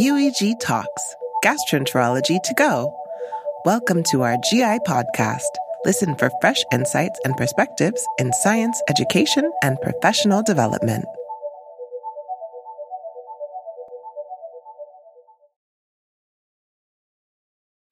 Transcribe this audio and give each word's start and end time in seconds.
UEG 0.00 0.58
Talks, 0.60 1.14
Gastroenterology 1.44 2.42
to 2.42 2.54
Go. 2.54 2.90
Welcome 3.66 4.02
to 4.04 4.22
our 4.22 4.38
GI 4.50 4.78
podcast. 4.88 5.42
Listen 5.84 6.16
for 6.16 6.30
fresh 6.40 6.56
insights 6.72 7.20
and 7.22 7.36
perspectives 7.36 8.02
in 8.18 8.32
science, 8.32 8.80
education, 8.88 9.52
and 9.62 9.78
professional 9.82 10.42
development. 10.42 11.04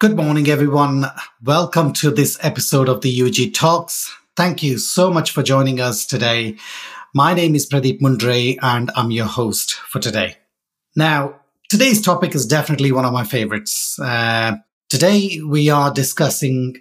Good 0.01 0.17
morning, 0.17 0.49
everyone. 0.49 1.05
Welcome 1.43 1.93
to 1.95 2.11
this 2.11 2.39
episode 2.41 2.89
of 2.89 3.03
the 3.03 3.19
UEG 3.19 3.53
Talks. 3.53 4.11
Thank 4.35 4.63
you 4.63 4.79
so 4.79 5.11
much 5.11 5.33
for 5.33 5.43
joining 5.43 5.79
us 5.79 6.07
today. 6.07 6.57
My 7.15 7.35
name 7.35 7.55
is 7.55 7.69
Pradeep 7.69 8.01
Mundre, 8.01 8.57
and 8.63 8.91
I'm 8.97 9.11
your 9.11 9.27
host 9.27 9.75
for 9.75 9.99
today. 9.99 10.39
Now, 10.97 11.35
today's 11.69 12.01
topic 12.01 12.35
is 12.35 12.47
definitely 12.47 12.93
one 12.93 13.05
of 13.05 13.13
my 13.13 13.25
favorites. 13.25 13.99
Uh, 13.99 14.57
today, 14.89 15.41
we 15.47 15.69
are 15.69 15.93
discussing 15.93 16.77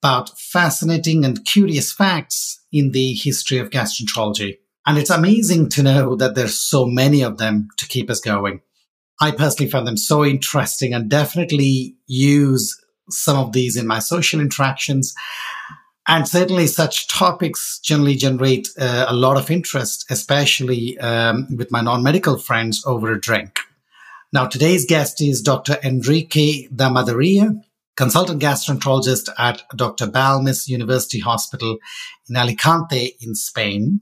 about 0.00 0.38
fascinating 0.38 1.24
and 1.24 1.44
curious 1.44 1.92
facts 1.92 2.60
in 2.72 2.92
the 2.92 3.14
history 3.14 3.58
of 3.58 3.70
gastroenterology. 3.70 4.58
And 4.86 4.98
it's 4.98 5.10
amazing 5.10 5.68
to 5.70 5.82
know 5.82 6.16
that 6.16 6.34
there's 6.34 6.58
so 6.58 6.86
many 6.86 7.22
of 7.22 7.38
them 7.38 7.68
to 7.78 7.86
keep 7.86 8.10
us 8.10 8.20
going. 8.20 8.60
I 9.20 9.30
personally 9.30 9.70
found 9.70 9.86
them 9.86 9.96
so 9.96 10.24
interesting 10.24 10.92
and 10.92 11.08
definitely 11.08 11.96
use 12.06 12.80
some 13.10 13.36
of 13.36 13.52
these 13.52 13.76
in 13.76 13.86
my 13.86 14.00
social 14.00 14.40
interactions. 14.40 15.14
And 16.08 16.26
certainly 16.26 16.66
such 16.66 17.06
topics 17.06 17.78
generally 17.78 18.16
generate 18.16 18.68
uh, 18.76 19.06
a 19.08 19.14
lot 19.14 19.36
of 19.36 19.50
interest, 19.50 20.04
especially 20.10 20.98
um, 20.98 21.46
with 21.56 21.70
my 21.70 21.80
non-medical 21.80 22.38
friends 22.38 22.82
over 22.84 23.12
a 23.12 23.20
drink. 23.20 23.60
Now, 24.34 24.46
today's 24.46 24.86
guest 24.86 25.20
is 25.20 25.42
Dr. 25.42 25.76
Enrique 25.84 26.66
De 26.68 26.84
Madaria, 26.84 27.54
consultant 27.96 28.40
gastroenterologist 28.40 29.28
at 29.38 29.62
Dr. 29.76 30.06
Balmis 30.06 30.68
University 30.68 31.18
Hospital 31.18 31.76
in 32.30 32.36
Alicante 32.36 33.18
in 33.20 33.34
Spain. 33.34 34.00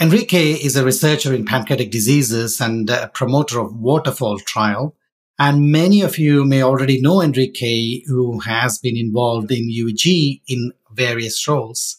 Enrique 0.00 0.52
is 0.52 0.76
a 0.76 0.84
researcher 0.84 1.34
in 1.34 1.44
pancreatic 1.44 1.90
diseases 1.90 2.60
and 2.60 2.88
a 2.88 3.08
promoter 3.08 3.58
of 3.58 3.74
Waterfall 3.74 4.38
Trial. 4.38 4.94
And 5.40 5.72
many 5.72 6.02
of 6.02 6.18
you 6.18 6.44
may 6.44 6.62
already 6.62 7.00
know 7.00 7.20
Enrique, 7.20 8.02
who 8.06 8.38
has 8.40 8.78
been 8.78 8.96
involved 8.96 9.50
in 9.50 9.68
UEG 9.68 10.40
in 10.46 10.70
various 10.92 11.48
roles 11.48 11.96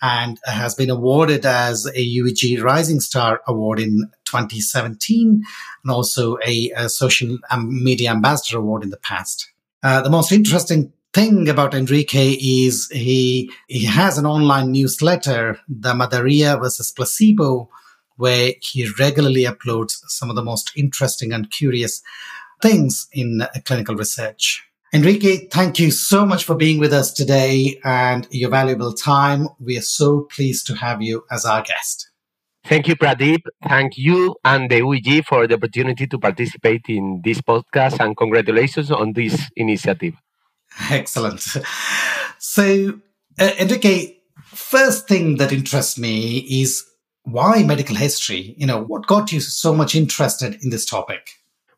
and 0.00 0.38
has 0.46 0.74
been 0.74 0.88
awarded 0.88 1.44
as 1.44 1.86
a 1.86 2.16
UEG 2.16 2.62
Rising 2.62 3.00
Star 3.00 3.42
Award 3.46 3.80
in 3.80 4.10
2017 4.42 5.44
and 5.84 5.90
also 5.90 6.36
a, 6.46 6.70
a 6.76 6.88
Social 6.88 7.38
Media 7.58 8.10
Ambassador 8.10 8.58
Award 8.58 8.82
in 8.82 8.90
the 8.90 8.96
past. 8.96 9.50
Uh, 9.82 10.00
the 10.00 10.10
most 10.10 10.32
interesting 10.32 10.92
thing 11.12 11.48
about 11.48 11.74
Enrique 11.74 12.32
is 12.32 12.88
he 12.90 13.50
he 13.68 13.84
has 13.84 14.18
an 14.18 14.26
online 14.26 14.72
newsletter, 14.72 15.58
De 15.68 15.92
Madaria 15.92 16.60
versus 16.60 16.90
Placebo, 16.90 17.68
where 18.16 18.52
he 18.60 18.88
regularly 18.98 19.44
uploads 19.44 19.98
some 20.08 20.30
of 20.30 20.36
the 20.36 20.42
most 20.42 20.72
interesting 20.76 21.32
and 21.32 21.50
curious 21.50 22.02
things 22.62 23.06
in 23.12 23.42
uh, 23.42 23.48
clinical 23.64 23.94
research. 23.94 24.64
Enrique, 24.92 25.48
thank 25.48 25.80
you 25.80 25.90
so 25.90 26.24
much 26.24 26.44
for 26.44 26.54
being 26.54 26.78
with 26.78 26.92
us 26.92 27.12
today 27.12 27.80
and 27.84 28.28
your 28.30 28.48
valuable 28.48 28.92
time. 28.92 29.48
We 29.58 29.76
are 29.76 29.82
so 29.82 30.20
pleased 30.20 30.68
to 30.68 30.74
have 30.76 31.02
you 31.02 31.24
as 31.30 31.44
our 31.44 31.62
guest. 31.62 32.10
Thank 32.64 32.88
you, 32.88 32.96
Pradeep. 32.96 33.42
Thank 33.68 33.98
you 33.98 34.36
and 34.42 34.70
the 34.70 34.80
UEG 34.80 35.26
for 35.26 35.46
the 35.46 35.54
opportunity 35.54 36.06
to 36.06 36.18
participate 36.18 36.86
in 36.88 37.20
this 37.22 37.40
podcast 37.42 38.00
and 38.00 38.16
congratulations 38.16 38.90
on 38.90 39.12
this 39.12 39.50
initiative. 39.56 40.14
Excellent. 40.90 41.46
So, 42.38 43.00
uh, 43.38 43.50
Enrique, 43.58 44.16
first 44.42 45.08
thing 45.08 45.36
that 45.36 45.52
interests 45.52 45.98
me 45.98 46.38
is 46.38 46.84
why 47.22 47.62
medical 47.62 47.96
history? 47.96 48.54
You 48.58 48.66
know, 48.66 48.82
what 48.82 49.06
got 49.06 49.32
you 49.32 49.40
so 49.40 49.74
much 49.74 49.94
interested 49.94 50.58
in 50.62 50.70
this 50.70 50.84
topic? 50.84 51.30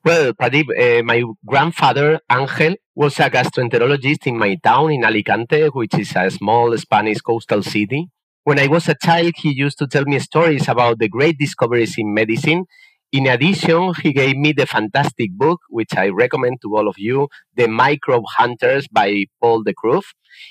Well, 0.04 0.32
Pradeep, 0.34 0.66
uh, 0.70 1.02
my 1.02 1.22
grandfather, 1.44 2.20
Angel, 2.30 2.74
was 2.94 3.18
a 3.18 3.30
gastroenterologist 3.30 4.26
in 4.26 4.38
my 4.38 4.56
town 4.56 4.92
in 4.92 5.04
Alicante, 5.04 5.66
which 5.66 5.94
is 5.94 6.12
a 6.16 6.30
small 6.30 6.76
Spanish 6.78 7.20
coastal 7.20 7.62
city. 7.62 8.08
When 8.46 8.58
I 8.58 8.66
was 8.68 8.88
a 8.88 8.94
child, 8.94 9.34
he 9.36 9.52
used 9.52 9.76
to 9.80 9.86
tell 9.86 10.04
me 10.04 10.18
stories 10.20 10.68
about 10.68 11.00
the 11.00 11.08
great 11.08 11.36
discoveries 11.38 11.96
in 11.98 12.14
medicine 12.14 12.64
in 13.12 13.26
addition, 13.28 13.94
he 14.02 14.12
gave 14.12 14.36
me 14.36 14.52
the 14.52 14.66
fantastic 14.66 15.30
book, 15.32 15.60
which 15.70 15.96
I 15.96 16.08
recommend 16.08 16.60
to 16.62 16.76
all 16.76 16.88
of 16.88 16.98
you, 16.98 17.28
The 17.54 17.68
Microbe 17.68 18.24
Hunters 18.36 18.88
by 18.88 19.26
Paul 19.40 19.62
de 19.62 19.72
Kruif. 19.72 20.02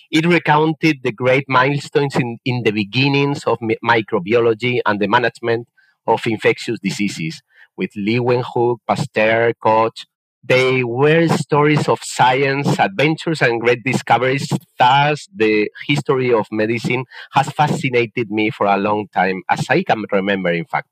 It 0.10 0.26
recounted 0.26 1.04
the 1.04 1.12
great 1.12 1.44
milestones 1.50 2.16
in, 2.16 2.38
in 2.46 2.64
the 2.64 2.72
beginnings 2.72 3.44
of 3.44 3.60
microbiology 3.60 4.80
and 4.86 5.00
the 5.00 5.08
management 5.08 5.68
of 6.08 6.26
infectious 6.26 6.80
diseases 6.82 7.42
with 7.78 7.92
Leeuwenhoek, 7.98 8.78
Pasteur, 8.88 9.54
Koch. 9.62 10.06
They 10.48 10.84
were 10.84 11.28
stories 11.28 11.88
of 11.88 12.00
science, 12.04 12.80
adventures, 12.80 13.42
and 13.42 13.60
great 13.62 13.84
discoveries. 13.84 14.48
Thus, 14.78 15.28
the 15.36 15.72
history 15.88 16.32
of 16.32 16.46
medicine 16.52 17.06
has 17.32 17.50
fascinated 17.52 18.30
me 18.30 18.52
for 18.52 18.68
a 18.68 18.78
long 18.78 19.08
time, 19.08 19.42
as 19.50 19.66
I 19.70 19.84
can 19.84 20.04
remember, 20.12 20.52
in 20.52 20.66
fact. 20.66 20.88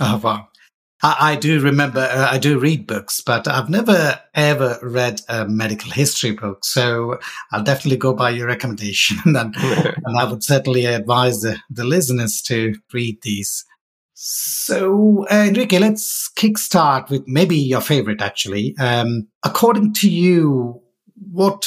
Oh, 0.00 0.20
wow. 0.22 0.48
I, 1.02 1.32
I 1.32 1.36
do 1.36 1.60
remember, 1.60 2.00
uh, 2.00 2.28
I 2.30 2.38
do 2.38 2.58
read 2.58 2.86
books, 2.86 3.20
but 3.20 3.46
I've 3.46 3.68
never 3.68 4.20
ever 4.34 4.78
read 4.82 5.20
a 5.28 5.46
medical 5.46 5.90
history 5.90 6.32
book. 6.32 6.64
So 6.64 7.18
I'll 7.50 7.64
definitely 7.64 7.98
go 7.98 8.14
by 8.14 8.30
your 8.30 8.46
recommendation. 8.46 9.18
and, 9.24 9.54
and 9.56 10.18
I 10.18 10.24
would 10.24 10.42
certainly 10.42 10.86
advise 10.86 11.42
the, 11.42 11.58
the 11.70 11.84
listeners 11.84 12.40
to 12.42 12.74
read 12.92 13.18
these. 13.22 13.64
So, 14.24 15.26
uh, 15.32 15.46
Enrique, 15.48 15.80
let's 15.80 16.30
kickstart 16.36 17.10
with 17.10 17.24
maybe 17.26 17.56
your 17.56 17.80
favorite, 17.80 18.22
actually. 18.22 18.76
Um, 18.78 19.26
according 19.42 19.94
to 19.94 20.08
you, 20.08 20.80
what 21.32 21.66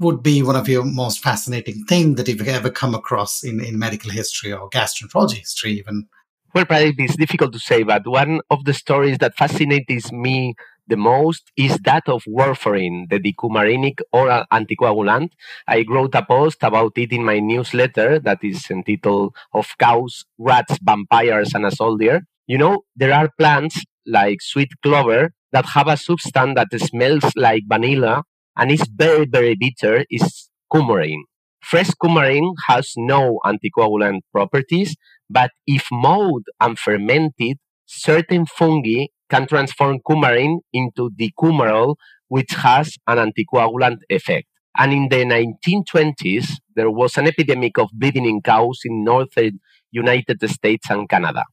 would 0.00 0.22
be 0.22 0.42
one 0.42 0.54
of 0.54 0.68
your 0.68 0.84
most 0.84 1.20
fascinating 1.20 1.82
things 1.86 2.16
that 2.16 2.28
you've 2.28 2.46
ever 2.46 2.68
come 2.68 2.94
across 2.94 3.42
in, 3.42 3.64
in 3.64 3.78
medical 3.78 4.10
history 4.10 4.52
or 4.52 4.68
gastroenterology 4.68 5.38
history, 5.38 5.72
even? 5.78 6.06
Well, 6.54 6.66
probably 6.66 6.94
it's 6.98 7.16
difficult 7.16 7.54
to 7.54 7.58
say, 7.58 7.84
but 7.84 8.06
one 8.06 8.42
of 8.50 8.66
the 8.66 8.74
stories 8.74 9.16
that 9.18 9.34
fascinates 9.38 10.12
me 10.12 10.56
the 10.86 10.96
most 10.96 11.50
is 11.56 11.78
that 11.84 12.08
of 12.08 12.24
warfarin, 12.24 13.08
the 13.10 13.18
dicumarinic 13.18 14.00
oral 14.12 14.44
anticoagulant. 14.52 15.30
I 15.66 15.84
wrote 15.88 16.14
a 16.14 16.24
post 16.24 16.62
about 16.62 16.92
it 16.96 17.12
in 17.12 17.24
my 17.24 17.38
newsletter 17.40 18.18
that 18.20 18.38
is 18.42 18.70
entitled 18.70 19.34
Of 19.52 19.76
Cows, 19.78 20.24
Rats, 20.38 20.78
Vampires, 20.82 21.54
and 21.54 21.64
a 21.66 21.70
Soldier. 21.70 22.22
You 22.46 22.58
know, 22.58 22.82
there 22.96 23.14
are 23.14 23.30
plants 23.38 23.82
like 24.06 24.42
sweet 24.42 24.68
clover 24.82 25.32
that 25.52 25.66
have 25.66 25.88
a 25.88 25.96
substance 25.96 26.54
that 26.56 26.80
smells 26.80 27.24
like 27.36 27.62
vanilla 27.68 28.24
and 28.56 28.70
is 28.70 28.86
very, 28.94 29.26
very 29.26 29.56
bitter, 29.58 30.04
is 30.10 30.50
coumarin. 30.72 31.22
Fresh 31.62 31.90
coumarin 32.02 32.52
has 32.68 32.92
no 32.96 33.40
anticoagulant 33.44 34.20
properties, 34.32 34.96
but 35.30 35.50
if 35.66 35.86
mowed 35.90 36.42
and 36.60 36.78
fermented, 36.78 37.56
certain 37.86 38.44
fungi 38.46 39.06
can 39.30 39.46
transform 39.46 39.98
coumarin 40.06 40.58
into 40.72 41.10
dicumarol, 41.10 41.96
which 42.28 42.50
has 42.52 42.96
an 43.06 43.18
anticoagulant 43.18 43.98
effect. 44.08 44.46
And 44.76 44.92
in 44.92 45.08
the 45.08 45.24
1920s, 45.24 46.54
there 46.74 46.90
was 46.90 47.16
an 47.16 47.26
epidemic 47.26 47.78
of 47.78 47.88
bleeding 47.92 48.26
in 48.26 48.42
cows 48.42 48.80
in 48.84 49.04
northern 49.04 49.60
United 49.92 50.48
States 50.50 50.90
and 50.90 51.08
Canada. 51.08 51.44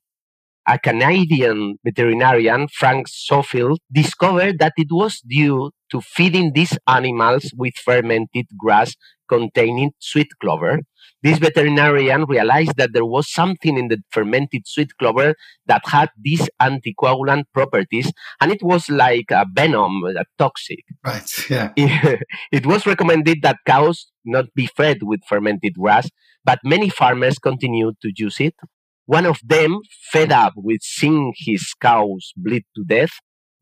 A 0.67 0.79
Canadian 0.79 1.77
veterinarian, 1.83 2.67
Frank 2.67 3.07
Schofield, 3.07 3.79
discovered 3.91 4.59
that 4.59 4.73
it 4.77 4.87
was 4.91 5.21
due 5.27 5.71
to 5.91 6.01
feeding 6.01 6.53
these 6.53 6.77
animals 6.87 7.51
with 7.55 7.73
fermented 7.75 8.47
grass 8.57 8.95
containing 9.29 9.91
sweet 9.99 10.27
clover, 10.41 10.79
this 11.23 11.37
veterinarian 11.37 12.25
realized 12.25 12.77
that 12.77 12.93
there 12.93 13.05
was 13.05 13.31
something 13.31 13.77
in 13.77 13.89
the 13.89 13.99
fermented 14.11 14.67
sweet 14.67 14.97
clover 14.97 15.35
that 15.67 15.83
had 15.85 16.09
these 16.19 16.49
anticoagulant 16.61 17.43
properties, 17.53 18.11
and 18.39 18.51
it 18.51 18.63
was 18.63 18.89
like 18.89 19.29
a 19.29 19.45
venom, 19.53 20.03
uh, 20.03 20.21
a 20.21 20.25
toxic. 20.37 20.83
Right. 21.05 21.49
Yeah. 21.49 21.71
It, 21.75 22.23
it 22.51 22.65
was 22.65 22.85
recommended 22.85 23.43
that 23.43 23.57
cows 23.65 24.07
not 24.25 24.45
be 24.55 24.67
fed 24.67 25.03
with 25.03 25.21
fermented 25.27 25.75
grass, 25.75 26.09
but 26.43 26.59
many 26.63 26.89
farmers 26.89 27.37
continued 27.37 27.95
to 28.01 28.11
use 28.15 28.39
it. 28.39 28.55
One 29.05 29.25
of 29.25 29.39
them, 29.43 29.79
fed 30.11 30.31
up 30.31 30.53
with 30.55 30.81
seeing 30.81 31.33
his 31.37 31.73
cows 31.79 32.31
bleed 32.35 32.63
to 32.75 32.83
death, 32.83 33.11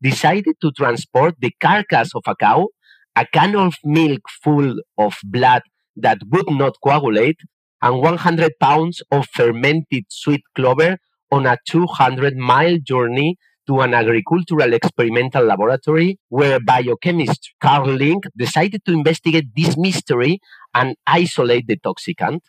decided 0.02 0.56
to 0.62 0.72
transport 0.72 1.34
the 1.40 1.52
carcass 1.60 2.10
of 2.14 2.22
a 2.26 2.34
cow, 2.36 2.68
a 3.16 3.26
can 3.32 3.56
of 3.56 3.74
milk 3.84 4.22
full 4.42 4.76
of 4.98 5.18
blood 5.24 5.62
that 5.96 6.18
would 6.30 6.50
not 6.50 6.74
coagulate, 6.82 7.38
and 7.82 8.00
100 8.00 8.52
pounds 8.60 9.02
of 9.10 9.26
fermented 9.32 10.04
sweet 10.08 10.42
clover 10.54 10.98
on 11.30 11.46
a 11.46 11.56
200 11.68 12.36
mile 12.36 12.78
journey 12.78 13.36
to 13.66 13.80
an 13.80 13.94
agricultural 13.94 14.72
experimental 14.72 15.44
laboratory 15.44 16.18
where 16.28 16.58
biochemist 16.60 17.52
Karl 17.60 17.86
Link 17.86 18.24
decided 18.36 18.84
to 18.84 18.92
investigate 18.92 19.46
this 19.54 19.76
mystery 19.76 20.40
and 20.74 20.96
isolate 21.06 21.66
the 21.68 21.76
toxicant. 21.76 22.40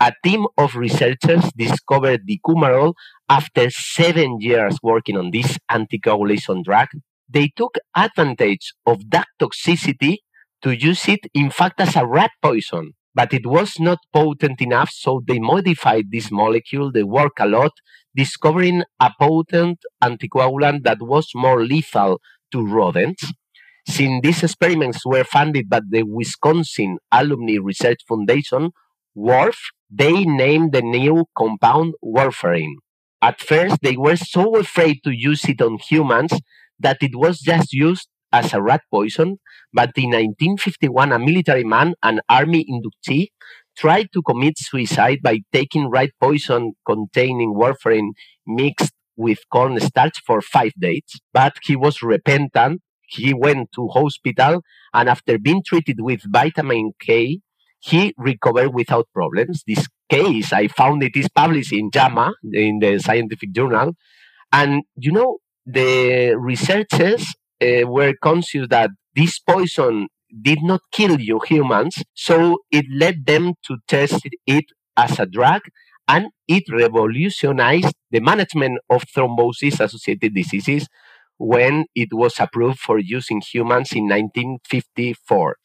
A 0.00 0.12
team 0.24 0.46
of 0.56 0.76
researchers 0.76 1.44
discovered 1.56 2.22
dicumarol 2.26 2.94
after 3.28 3.70
seven 3.70 4.40
years 4.40 4.78
working 4.82 5.16
on 5.16 5.30
this 5.30 5.58
anticoagulation 5.70 6.64
drug. 6.64 6.88
They 7.28 7.48
took 7.54 7.76
advantage 7.94 8.72
of 8.86 9.10
that 9.10 9.28
toxicity 9.40 10.18
to 10.62 10.76
use 10.76 11.06
it, 11.08 11.20
in 11.34 11.50
fact, 11.50 11.80
as 11.80 11.96
a 11.96 12.06
rat 12.06 12.30
poison 12.42 12.92
but 13.14 13.32
it 13.34 13.46
was 13.46 13.78
not 13.80 13.98
potent 14.12 14.60
enough, 14.60 14.90
so 14.92 15.22
they 15.26 15.38
modified 15.38 16.06
this 16.10 16.30
molecule. 16.30 16.92
They 16.92 17.02
worked 17.02 17.40
a 17.40 17.46
lot, 17.46 17.72
discovering 18.14 18.84
a 19.00 19.10
potent 19.18 19.78
anticoagulant 20.02 20.84
that 20.84 20.98
was 21.00 21.28
more 21.34 21.64
lethal 21.64 22.20
to 22.52 22.64
rodents. 22.64 23.32
Since 23.88 24.20
these 24.22 24.42
experiments 24.44 25.04
were 25.04 25.24
funded 25.24 25.68
by 25.68 25.80
the 25.88 26.04
Wisconsin 26.04 26.98
Alumni 27.10 27.56
Research 27.60 27.98
Foundation, 28.08 28.70
WARF, 29.16 29.56
they 29.90 30.24
named 30.24 30.72
the 30.72 30.82
new 30.82 31.26
compound 31.36 31.94
warfarin. 32.04 32.74
At 33.22 33.40
first, 33.40 33.78
they 33.82 33.96
were 33.96 34.16
so 34.16 34.56
afraid 34.56 35.00
to 35.04 35.10
use 35.10 35.44
it 35.48 35.60
on 35.60 35.78
humans 35.78 36.32
that 36.78 36.98
it 37.02 37.12
was 37.14 37.40
just 37.40 37.72
used 37.72 38.08
as 38.32 38.54
a 38.54 38.62
rat 38.62 38.82
poison, 38.90 39.38
but 39.72 39.90
in 39.96 40.10
1951, 40.10 41.12
a 41.12 41.18
military 41.18 41.64
man, 41.64 41.94
an 42.02 42.20
army 42.28 42.64
inductee, 42.64 43.28
tried 43.76 44.08
to 44.12 44.22
commit 44.22 44.54
suicide 44.58 45.18
by 45.22 45.38
taking 45.52 45.90
rat 45.90 46.10
poison 46.20 46.72
containing 46.86 47.54
warfarin 47.54 48.10
mixed 48.46 48.92
with 49.16 49.38
cornstarch 49.52 50.20
for 50.26 50.40
five 50.40 50.72
days. 50.78 51.02
But 51.32 51.54
he 51.62 51.76
was 51.76 52.02
repentant. 52.02 52.80
He 53.08 53.34
went 53.34 53.70
to 53.74 53.88
hospital, 53.88 54.62
and 54.94 55.08
after 55.08 55.38
being 55.38 55.62
treated 55.66 55.96
with 56.00 56.20
vitamin 56.30 56.92
K, 57.00 57.40
he 57.80 58.14
recovered 58.18 58.74
without 58.74 59.08
problems. 59.14 59.62
This 59.66 59.86
case, 60.08 60.52
I 60.52 60.68
found 60.68 61.02
it 61.02 61.16
is 61.16 61.28
published 61.28 61.72
in 61.72 61.90
JAMA, 61.90 62.32
in 62.52 62.78
the 62.80 62.98
scientific 62.98 63.52
journal. 63.52 63.92
And 64.52 64.82
you 64.96 65.12
know, 65.12 65.38
the 65.66 66.34
researchers 66.38 67.26
uh, 67.62 67.86
were 67.86 68.14
conscious 68.22 68.66
that 68.70 68.90
this 69.14 69.38
poison 69.38 70.08
did 70.42 70.62
not 70.62 70.80
kill 70.92 71.20
you 71.20 71.40
humans, 71.46 71.96
so 72.14 72.58
it 72.70 72.86
led 72.92 73.26
them 73.26 73.54
to 73.66 73.78
test 73.88 74.20
it 74.46 74.64
as 74.96 75.18
a 75.18 75.26
drug 75.26 75.62
and 76.08 76.28
it 76.48 76.64
revolutionized 76.70 77.94
the 78.10 78.20
management 78.20 78.80
of 78.90 79.04
thrombosis 79.04 79.80
associated 79.80 80.34
diseases 80.34 80.88
when 81.38 81.84
it 81.94 82.08
was 82.12 82.34
approved 82.38 82.78
for 82.78 82.98
use 82.98 83.30
in 83.30 83.40
humans 83.40 83.92
in 83.92 84.08
1954. 84.08 85.56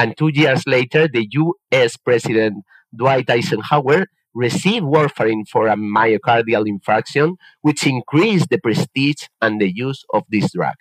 And 0.00 0.16
two 0.16 0.30
years 0.32 0.62
later, 0.66 1.08
the 1.12 1.28
US 1.42 1.98
President 1.98 2.64
Dwight 2.96 3.28
Eisenhower 3.28 4.06
received 4.32 4.86
warfarin 4.86 5.46
for 5.46 5.68
a 5.68 5.76
myocardial 5.76 6.64
infarction, 6.74 7.36
which 7.60 7.86
increased 7.86 8.48
the 8.48 8.58
prestige 8.58 9.24
and 9.42 9.60
the 9.60 9.70
use 9.70 10.02
of 10.14 10.22
this 10.30 10.52
drug. 10.52 10.78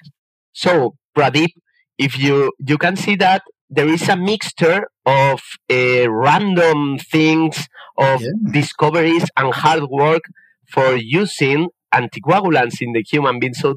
So, 0.54 0.95
Pradeep, 1.18 1.50
if 1.98 2.18
you 2.18 2.54
you 2.66 2.77
can 2.77 2.95
see 2.95 3.18
that 3.18 3.42
there 3.69 3.89
is 3.89 4.07
a 4.07 4.16
mixture 4.16 4.88
of 5.06 5.42
uh, 5.69 6.10
random 6.10 6.98
things, 6.98 7.68
of 7.98 8.21
yeah. 8.21 8.30
discoveries 8.60 9.25
and 9.36 9.54
hard 9.54 9.83
work 9.89 10.24
for 10.74 10.95
using 10.95 11.68
anticoagulants 11.94 12.77
in 12.80 12.94
the 12.94 13.04
human 13.12 13.38
being. 13.42 13.54
So, 13.54 13.75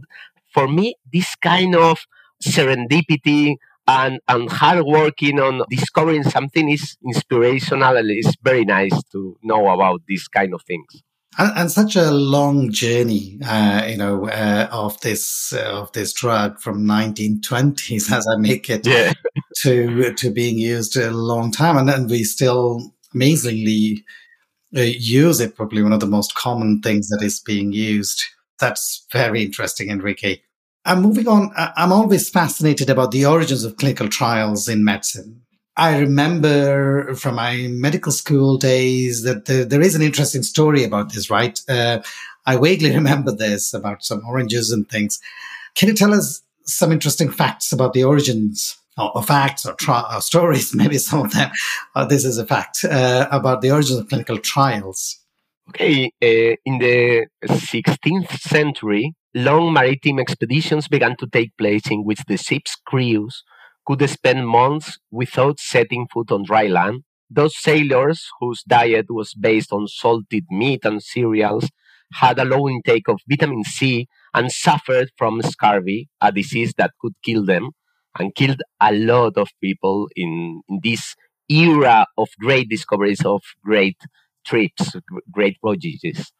for 0.55 0.69
me, 0.69 0.94
this 1.12 1.35
kind 1.35 1.75
of 1.75 1.99
serendipity 2.41 3.56
and, 3.87 4.20
and 4.29 4.50
hard 4.50 4.84
working 4.84 5.38
on 5.40 5.62
discovering 5.70 6.23
something 6.23 6.69
is 6.70 6.96
inspirational 7.05 7.96
and 7.96 8.11
it's 8.11 8.37
very 8.43 8.64
nice 8.64 9.02
to 9.12 9.37
know 9.43 9.69
about 9.70 10.00
these 10.06 10.29
kind 10.29 10.55
of 10.55 10.62
things 10.62 11.02
and, 11.38 11.58
and 11.58 11.73
such 11.73 11.96
a 11.96 12.11
long 12.11 12.70
journey, 12.70 13.38
uh, 13.44 13.87
you 13.87 13.96
know, 13.96 14.29
uh, 14.29 14.69
of 14.70 15.00
this 15.00 15.52
uh, 15.52 15.81
of 15.81 15.93
this 15.93 16.12
drug 16.12 16.61
from 16.61 16.84
1920s, 16.84 18.12
as 18.12 18.26
I 18.26 18.37
make 18.37 18.69
it, 18.69 18.87
yeah. 18.87 19.12
to 19.58 20.12
to 20.14 20.31
being 20.31 20.58
used 20.58 20.96
a 20.96 21.11
long 21.11 21.50
time, 21.50 21.76
and 21.76 21.88
then 21.88 22.06
we 22.06 22.25
still 22.25 22.93
amazingly 23.14 24.05
uh, 24.76 24.81
use 24.82 25.40
it. 25.40 25.56
Probably 25.56 25.82
one 25.82 25.93
of 25.93 26.00
the 26.00 26.06
most 26.06 26.34
common 26.34 26.81
things 26.82 27.08
that 27.08 27.23
is 27.23 27.40
being 27.40 27.73
used. 27.73 28.23
That's 28.61 29.06
very 29.11 29.43
interesting, 29.43 29.90
Enrique. 29.90 30.40
And 30.84 31.02
moving 31.02 31.29
on, 31.29 31.52
I'm 31.56 31.93
always 31.93 32.29
fascinated 32.29 32.90
about 32.90 33.12
the 33.12 33.25
origins 33.25 33.64
of 33.64 33.76
clinical 33.76 34.08
trials 34.08 34.69
in 34.69 34.84
medicine. 34.84 35.43
I 35.76 35.99
remember 35.99 37.14
from 37.14 37.37
my 37.37 37.69
medical 37.70 38.12
school 38.12 38.58
days 38.58 39.23
that 39.23 39.46
the, 39.46 39.64
there 39.64 39.81
is 39.81 39.94
an 39.94 40.02
interesting 40.02 40.43
story 40.43 40.84
about 40.84 41.12
this, 41.12 41.31
right? 41.31 41.58
Uh, 41.69 42.02
I 42.46 42.56
vaguely 42.56 42.90
remember 42.94 43.32
this 43.32 43.73
about 43.73 44.05
some 44.05 44.23
oranges 44.26 44.70
and 44.70 44.88
things. 44.88 45.20
Can 45.75 45.88
you 45.88 45.94
tell 45.94 46.12
us 46.12 46.43
some 46.64 46.93
interesting 46.93 47.31
facts 47.31 47.73
about 47.73 47.93
the 47.93 48.05
origins 48.05 48.76
or, 48.99 49.17
or 49.17 49.23
facts 49.23 49.64
or, 49.64 49.75
tra- 49.75 50.06
or, 50.12 50.20
stories? 50.20 50.75
Maybe 50.75 50.99
some 50.99 51.20
of 51.20 51.32
them. 51.32 51.50
Uh, 51.94 52.05
this 52.05 52.25
is 52.25 52.38
a 52.38 52.46
fact 52.46 52.84
uh, 52.84 53.29
about 53.31 53.62
the 53.62 53.70
origins 53.70 53.99
of 53.99 54.08
clinical 54.08 54.38
trials. 54.38 55.19
Okay, 55.70 56.06
uh, 56.23 56.56
in 56.67 56.79
the 56.79 57.26
16th 57.46 58.40
century, 58.40 59.14
long 59.34 59.73
maritime 59.73 60.19
expeditions 60.19 60.88
began 60.88 61.17
to 61.17 61.26
take 61.26 61.56
place 61.56 61.90
in 61.90 62.05
which 62.05 62.23
the 62.26 62.37
ship's 62.37 62.76
crews 62.87 63.43
could 63.87 64.08
spend 64.08 64.46
months 64.46 64.99
without 65.11 65.58
setting 65.58 66.06
foot 66.12 66.31
on 66.31 66.44
dry 66.44 66.67
land. 66.67 67.02
Those 67.31 67.56
sailors, 67.58 68.29
whose 68.40 68.62
diet 68.62 69.06
was 69.08 69.34
based 69.34 69.73
on 69.73 69.88
salted 69.88 70.44
meat 70.50 70.84
and 70.84 71.02
cereals, 71.02 71.69
had 72.14 72.38
a 72.38 72.44
low 72.44 72.69
intake 72.69 73.08
of 73.08 73.20
vitamin 73.29 73.64
C 73.64 74.06
and 74.34 74.52
suffered 74.52 75.11
from 75.17 75.40
scurvy, 75.43 76.08
a 76.20 76.31
disease 76.31 76.75
that 76.76 76.93
could 77.00 77.14
kill 77.25 77.44
them 77.44 77.70
and 78.19 78.34
killed 78.34 78.62
a 78.81 78.93
lot 78.93 79.38
of 79.38 79.49
people 79.62 80.08
in, 80.14 80.61
in 80.69 80.81
this 80.82 81.14
era 81.49 82.06
of 82.19 82.29
great 82.38 82.69
discoveries, 82.69 83.25
of 83.25 83.43
great 83.64 83.96
trips, 84.46 84.94
great 85.31 85.56
voyages. 85.62 86.32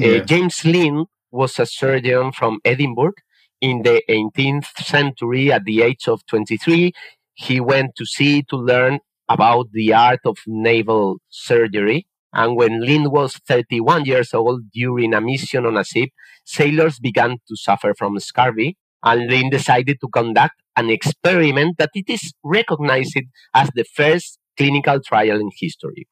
Uh, 0.00 0.06
yeah. 0.06 0.20
Uh, 0.20 0.24
James 0.24 0.64
Lind 0.64 1.06
was 1.30 1.58
a 1.58 1.66
surgeon 1.66 2.32
from 2.32 2.60
Edinburgh 2.64 3.14
in 3.60 3.82
the 3.82 4.02
18th 4.08 4.66
century, 4.84 5.52
at 5.52 5.64
the 5.64 5.82
age 5.82 6.08
of 6.08 6.24
23, 6.26 6.92
he 7.34 7.60
went 7.60 7.94
to 7.96 8.06
sea 8.06 8.42
to 8.44 8.56
learn 8.56 9.00
about 9.28 9.72
the 9.72 9.92
art 9.92 10.20
of 10.24 10.38
naval 10.46 11.18
surgery. 11.28 12.06
And 12.32 12.56
when 12.56 12.80
Lind 12.80 13.10
was 13.10 13.34
31 13.48 14.04
years 14.04 14.34
old, 14.34 14.70
during 14.72 15.14
a 15.14 15.20
mission 15.20 15.66
on 15.66 15.76
a 15.76 15.84
ship, 15.84 16.10
sailors 16.44 16.98
began 16.98 17.38
to 17.48 17.56
suffer 17.56 17.94
from 17.96 18.18
scurvy. 18.20 18.76
And 19.02 19.30
Lind 19.30 19.50
decided 19.50 19.98
to 20.00 20.08
conduct 20.08 20.54
an 20.76 20.90
experiment 20.90 21.78
that 21.78 21.90
it 21.94 22.08
is 22.08 22.32
recognized 22.44 23.18
as 23.54 23.70
the 23.74 23.84
first 23.84 24.38
clinical 24.56 25.00
trial 25.00 25.40
in 25.40 25.50
history. 25.56 26.06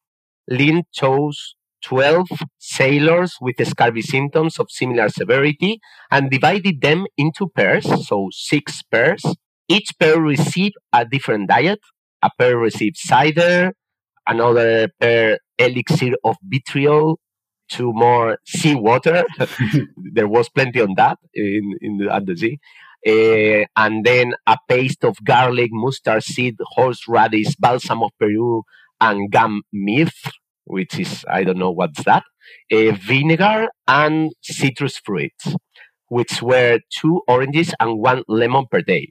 Lind 0.49 0.85
chose 0.93 1.55
12 1.83 2.27
sailors 2.57 3.35
with 3.41 3.65
scurvy 3.67 4.01
symptoms 4.01 4.59
of 4.59 4.67
similar 4.69 5.09
severity 5.09 5.79
and 6.11 6.29
divided 6.29 6.81
them 6.81 7.05
into 7.17 7.47
pairs, 7.47 8.07
so 8.07 8.29
six 8.31 8.81
pairs. 8.83 9.23
Each 9.69 9.91
pair 9.99 10.19
received 10.19 10.75
a 10.93 11.05
different 11.05 11.49
diet. 11.49 11.79
A 12.23 12.29
pair 12.37 12.57
received 12.57 12.97
cider, 12.97 13.73
another 14.25 14.89
pair 14.99 15.39
elixir 15.59 16.13
of 16.23 16.35
vitriol, 16.43 17.19
two 17.69 17.91
more 17.93 18.39
seawater. 18.45 19.23
there 20.13 20.27
was 20.27 20.49
plenty 20.49 20.81
on 20.81 20.93
that 20.97 21.17
in, 21.33 21.73
in 21.81 21.97
the, 21.97 22.13
at 22.13 22.25
the 22.25 22.35
sea. 22.35 22.59
Uh, 23.07 23.65
and 23.77 24.03
then 24.03 24.33
a 24.47 24.57
paste 24.67 25.03
of 25.03 25.15
garlic, 25.23 25.69
mustard 25.71 26.23
seed, 26.23 26.55
horseradish, 26.61 27.55
balsam 27.55 28.03
of 28.03 28.11
Peru, 28.19 28.63
and 28.99 29.31
gum 29.31 29.61
myrrh 29.71 30.09
which 30.67 30.99
is, 30.99 31.25
I 31.29 31.43
don't 31.43 31.57
know 31.57 31.71
what's 31.71 32.03
that, 32.03 32.23
a 32.71 32.91
vinegar 32.91 33.67
and 33.87 34.31
citrus 34.41 34.97
fruits, 34.97 35.55
which 36.09 36.41
were 36.41 36.79
two 36.99 37.21
oranges 37.27 37.73
and 37.79 37.99
one 37.99 38.23
lemon 38.27 38.65
per 38.69 38.81
day. 38.81 39.09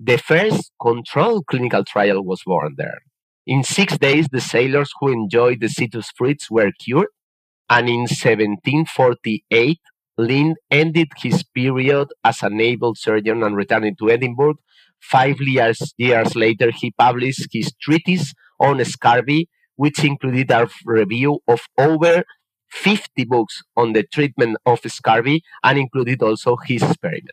The 0.00 0.18
first 0.18 0.72
controlled 0.80 1.46
clinical 1.46 1.84
trial 1.84 2.24
was 2.24 2.42
born 2.44 2.74
there. 2.76 3.02
In 3.46 3.62
six 3.62 3.98
days, 3.98 4.28
the 4.30 4.40
sailors 4.40 4.90
who 5.00 5.12
enjoyed 5.12 5.60
the 5.60 5.68
citrus 5.68 6.10
fruits 6.16 6.50
were 6.50 6.72
cured, 6.80 7.08
and 7.68 7.88
in 7.88 8.00
1748, 8.00 9.78
Lind 10.18 10.56
ended 10.70 11.08
his 11.16 11.42
period 11.42 12.08
as 12.22 12.42
a 12.42 12.50
naval 12.50 12.94
surgeon 12.94 13.42
and 13.42 13.56
returned 13.56 13.96
to 13.98 14.10
Edinburgh. 14.10 14.56
Five 15.00 15.40
years, 15.40 15.94
years 15.96 16.36
later, 16.36 16.70
he 16.70 16.92
published 16.92 17.48
his 17.50 17.72
treatise 17.80 18.34
on 18.60 18.84
scurvy 18.84 19.48
which 19.76 20.04
included 20.04 20.50
a 20.50 20.68
review 20.84 21.40
of 21.48 21.60
over 21.78 22.24
50 22.70 23.24
books 23.24 23.62
on 23.76 23.92
the 23.92 24.02
treatment 24.02 24.56
of 24.64 24.80
scurvy 24.86 25.42
and 25.62 25.78
included 25.78 26.22
also 26.22 26.56
his 26.56 26.82
experiment. 26.82 27.30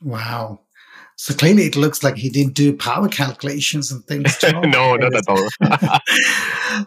Wow. 0.00 0.60
So 1.20 1.34
clearly, 1.34 1.64
it 1.64 1.74
looks 1.74 2.04
like 2.04 2.14
he 2.14 2.30
didn't 2.30 2.54
do 2.54 2.72
power 2.72 3.08
calculations 3.08 3.90
and 3.90 4.04
things. 4.06 4.36
no, 4.52 4.94
not 4.94 5.14
at 5.16 5.24
all. 5.26 5.48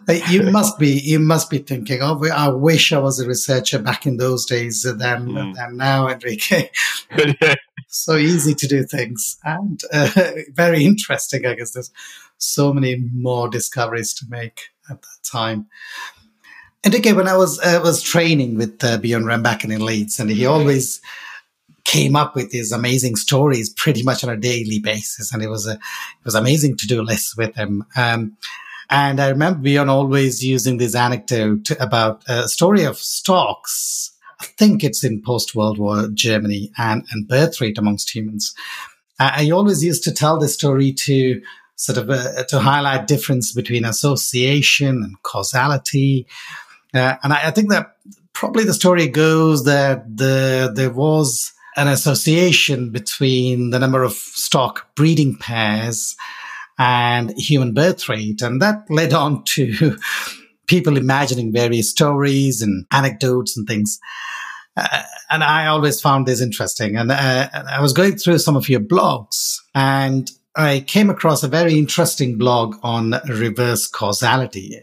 you 0.30 0.50
must 0.50 0.78
be 0.78 0.88
you 1.04 1.18
must 1.18 1.50
be 1.50 1.58
thinking, 1.58 1.98
"Oh, 2.00 2.18
I 2.32 2.48
wish 2.48 2.94
I 2.94 2.98
was 2.98 3.20
a 3.20 3.28
researcher 3.28 3.78
back 3.78 4.06
in 4.06 4.16
those 4.16 4.46
days 4.46 4.84
than 4.84 4.96
mm. 4.96 5.54
than 5.54 5.76
now, 5.76 6.08
Enrique." 6.08 6.70
so 7.88 8.16
easy 8.16 8.54
to 8.54 8.66
do 8.66 8.84
things 8.84 9.36
and 9.44 9.82
uh, 9.92 10.08
very 10.54 10.86
interesting. 10.86 11.44
I 11.44 11.54
guess 11.54 11.72
there's 11.72 11.90
so 12.38 12.72
many 12.72 12.96
more 13.12 13.50
discoveries 13.50 14.14
to 14.14 14.24
make 14.30 14.70
at 14.88 15.02
that 15.02 15.30
time. 15.30 15.66
And 16.84 16.94
again, 16.94 17.16
when 17.16 17.28
I 17.28 17.36
was 17.36 17.60
uh, 17.60 17.80
was 17.84 18.00
training 18.00 18.56
with 18.56 18.82
uh, 18.82 18.96
Bjorn 18.96 19.24
Rembacken 19.24 19.70
in 19.70 19.84
Leeds, 19.84 20.18
and 20.18 20.30
he 20.30 20.46
always 20.46 21.02
came 21.92 22.16
up 22.16 22.34
with 22.34 22.50
these 22.50 22.72
amazing 22.72 23.16
stories 23.16 23.68
pretty 23.68 24.02
much 24.02 24.24
on 24.24 24.30
a 24.30 24.36
daily 24.36 24.78
basis, 24.78 25.30
and 25.30 25.42
it 25.42 25.48
was 25.48 25.66
a, 25.66 25.72
it 25.72 26.24
was 26.24 26.34
amazing 26.34 26.74
to 26.78 26.86
do 26.86 27.02
lists 27.02 27.36
with 27.36 27.54
him. 27.54 27.84
Um, 27.94 28.38
and 28.88 29.20
I 29.20 29.28
remember 29.28 29.60
Bjorn 29.60 29.90
always 29.90 30.42
using 30.42 30.78
this 30.78 30.94
anecdote 30.94 31.70
about 31.78 32.22
a 32.28 32.48
story 32.48 32.84
of 32.84 32.96
stocks. 32.96 34.10
I 34.40 34.46
think 34.46 34.82
it's 34.82 35.04
in 35.04 35.22
post 35.22 35.54
World 35.54 35.78
War 35.78 36.08
Germany 36.08 36.72
and, 36.78 37.04
and 37.10 37.28
birth 37.28 37.60
rate 37.60 37.76
amongst 37.76 38.14
humans. 38.14 38.54
I 39.18 39.50
always 39.50 39.84
used 39.84 40.02
to 40.04 40.12
tell 40.12 40.38
this 40.38 40.54
story 40.54 40.92
to 40.92 41.42
sort 41.76 41.98
of 41.98 42.08
uh, 42.08 42.44
to 42.44 42.58
highlight 42.58 43.06
difference 43.06 43.52
between 43.52 43.84
association 43.84 45.02
and 45.02 45.22
causality. 45.22 46.26
Uh, 46.94 47.16
and 47.22 47.32
I, 47.34 47.48
I, 47.48 47.50
think 47.50 47.70
that 47.70 47.96
probably 48.32 48.64
the 48.64 48.74
story 48.74 49.08
goes 49.08 49.64
that 49.64 50.16
the 50.16 50.72
there 50.74 50.90
was 50.90 51.52
an 51.76 51.88
association 51.88 52.90
between 52.90 53.70
the 53.70 53.78
number 53.78 54.02
of 54.02 54.12
stock 54.12 54.94
breeding 54.94 55.36
pairs 55.36 56.16
and 56.78 57.32
human 57.38 57.72
birth 57.72 58.08
rate. 58.08 58.42
And 58.42 58.60
that 58.60 58.84
led 58.90 59.12
on 59.12 59.44
to 59.44 59.96
people 60.66 60.96
imagining 60.96 61.52
various 61.52 61.90
stories 61.90 62.62
and 62.62 62.86
anecdotes 62.92 63.56
and 63.56 63.66
things. 63.66 63.98
Uh, 64.76 65.02
and 65.30 65.44
I 65.44 65.66
always 65.66 66.00
found 66.00 66.26
this 66.26 66.40
interesting. 66.40 66.96
And 66.96 67.10
uh, 67.10 67.48
I 67.52 67.80
was 67.80 67.92
going 67.92 68.16
through 68.16 68.38
some 68.38 68.56
of 68.56 68.68
your 68.68 68.80
blogs 68.80 69.58
and 69.74 70.30
I 70.54 70.80
came 70.80 71.08
across 71.08 71.42
a 71.42 71.48
very 71.48 71.78
interesting 71.78 72.36
blog 72.36 72.76
on 72.82 73.14
reverse 73.28 73.86
causality. 73.86 74.80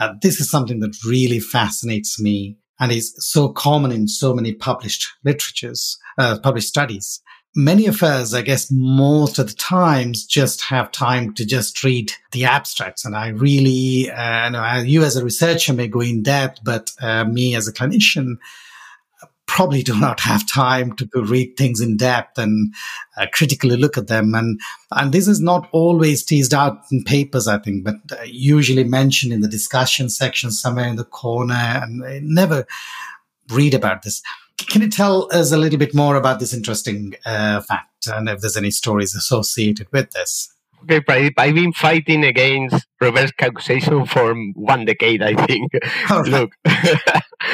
Uh, 0.00 0.14
this 0.22 0.40
is 0.40 0.50
something 0.50 0.80
that 0.80 0.96
really 1.04 1.40
fascinates 1.40 2.20
me 2.20 2.56
and 2.80 2.92
is 2.92 3.14
so 3.18 3.48
common 3.48 3.92
in 3.92 4.08
so 4.08 4.34
many 4.34 4.52
published 4.52 5.06
literatures, 5.24 5.98
uh, 6.18 6.38
published 6.42 6.68
studies. 6.68 7.20
Many 7.56 7.86
of 7.86 8.02
us, 8.02 8.34
I 8.34 8.42
guess, 8.42 8.68
most 8.72 9.38
of 9.38 9.46
the 9.46 9.54
times 9.54 10.26
just 10.26 10.62
have 10.62 10.90
time 10.90 11.34
to 11.34 11.46
just 11.46 11.84
read 11.84 12.12
the 12.32 12.46
abstracts. 12.46 13.04
And 13.04 13.14
I 13.14 13.28
really, 13.28 14.10
uh, 14.10 14.48
know, 14.48 14.82
you 14.84 15.04
as 15.04 15.16
a 15.16 15.24
researcher 15.24 15.72
may 15.72 15.86
go 15.86 16.00
in 16.00 16.24
depth, 16.24 16.60
but 16.64 16.90
uh, 17.00 17.24
me 17.24 17.54
as 17.54 17.68
a 17.68 17.72
clinician, 17.72 18.38
probably 19.54 19.84
do 19.84 19.98
not 19.98 20.18
have 20.18 20.46
time 20.48 20.96
to 20.96 21.08
read 21.14 21.56
things 21.56 21.80
in 21.80 21.96
depth 21.96 22.38
and 22.38 22.74
uh, 23.16 23.26
critically 23.32 23.76
look 23.76 23.96
at 23.96 24.08
them. 24.08 24.34
And, 24.34 24.60
and 24.90 25.12
this 25.12 25.28
is 25.28 25.40
not 25.40 25.68
always 25.70 26.24
teased 26.24 26.52
out 26.52 26.78
in 26.90 27.04
papers, 27.04 27.46
I 27.46 27.58
think, 27.58 27.84
but 27.84 27.94
uh, 28.10 28.22
usually 28.24 28.82
mentioned 28.82 29.32
in 29.32 29.42
the 29.42 29.48
discussion 29.48 30.10
section 30.10 30.50
somewhere 30.50 30.88
in 30.88 30.96
the 30.96 31.04
corner 31.04 31.54
and 31.54 32.04
I 32.04 32.20
never 32.22 32.66
read 33.50 33.74
about 33.74 34.02
this. 34.02 34.22
Can 34.56 34.82
you 34.82 34.90
tell 34.90 35.28
us 35.32 35.52
a 35.52 35.56
little 35.56 35.78
bit 35.78 35.94
more 35.94 36.16
about 36.16 36.40
this 36.40 36.52
interesting 36.52 37.14
uh, 37.24 37.60
fact 37.60 38.08
and 38.08 38.28
if 38.28 38.40
there's 38.40 38.56
any 38.56 38.72
stories 38.72 39.14
associated 39.14 39.86
with 39.92 40.10
this? 40.10 40.53
Okay, 40.90 41.30
I've 41.38 41.54
been 41.54 41.72
fighting 41.72 42.24
against 42.24 42.86
reverse 43.00 43.32
causation 43.38 44.04
for 44.04 44.34
one 44.54 44.84
decade, 44.84 45.22
I 45.22 45.34
think. 45.46 45.72
Look, 46.26 46.52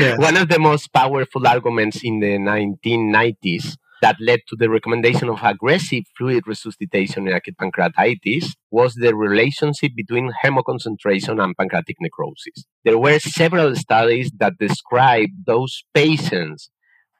yeah. 0.00 0.16
one 0.16 0.37
of 0.37 0.49
the 0.49 0.58
most 0.58 0.92
powerful 0.92 1.46
arguments 1.46 2.02
in 2.02 2.18
the 2.18 2.38
1990s 2.38 3.76
that 4.02 4.16
led 4.18 4.40
to 4.49 4.56
the 4.56 4.68
recommendation 4.68 5.28
of 5.28 5.38
aggressive 5.42 6.04
fluid 6.16 6.42
resuscitation 6.46 7.28
in 7.28 7.34
acute 7.34 7.56
pancreatitis 7.56 8.46
was 8.70 8.94
the 8.94 9.14
relationship 9.14 9.92
between 9.94 10.32
hemoconcentration 10.42 11.40
and 11.40 11.56
pancreatic 11.56 11.96
necrosis. 12.00 12.64
There 12.84 12.99
were 12.99 13.20
several 13.20 13.76
studies 13.76 14.32
that 14.38 14.58
described 14.58 15.46
those 15.46 15.84
patients 15.94 16.70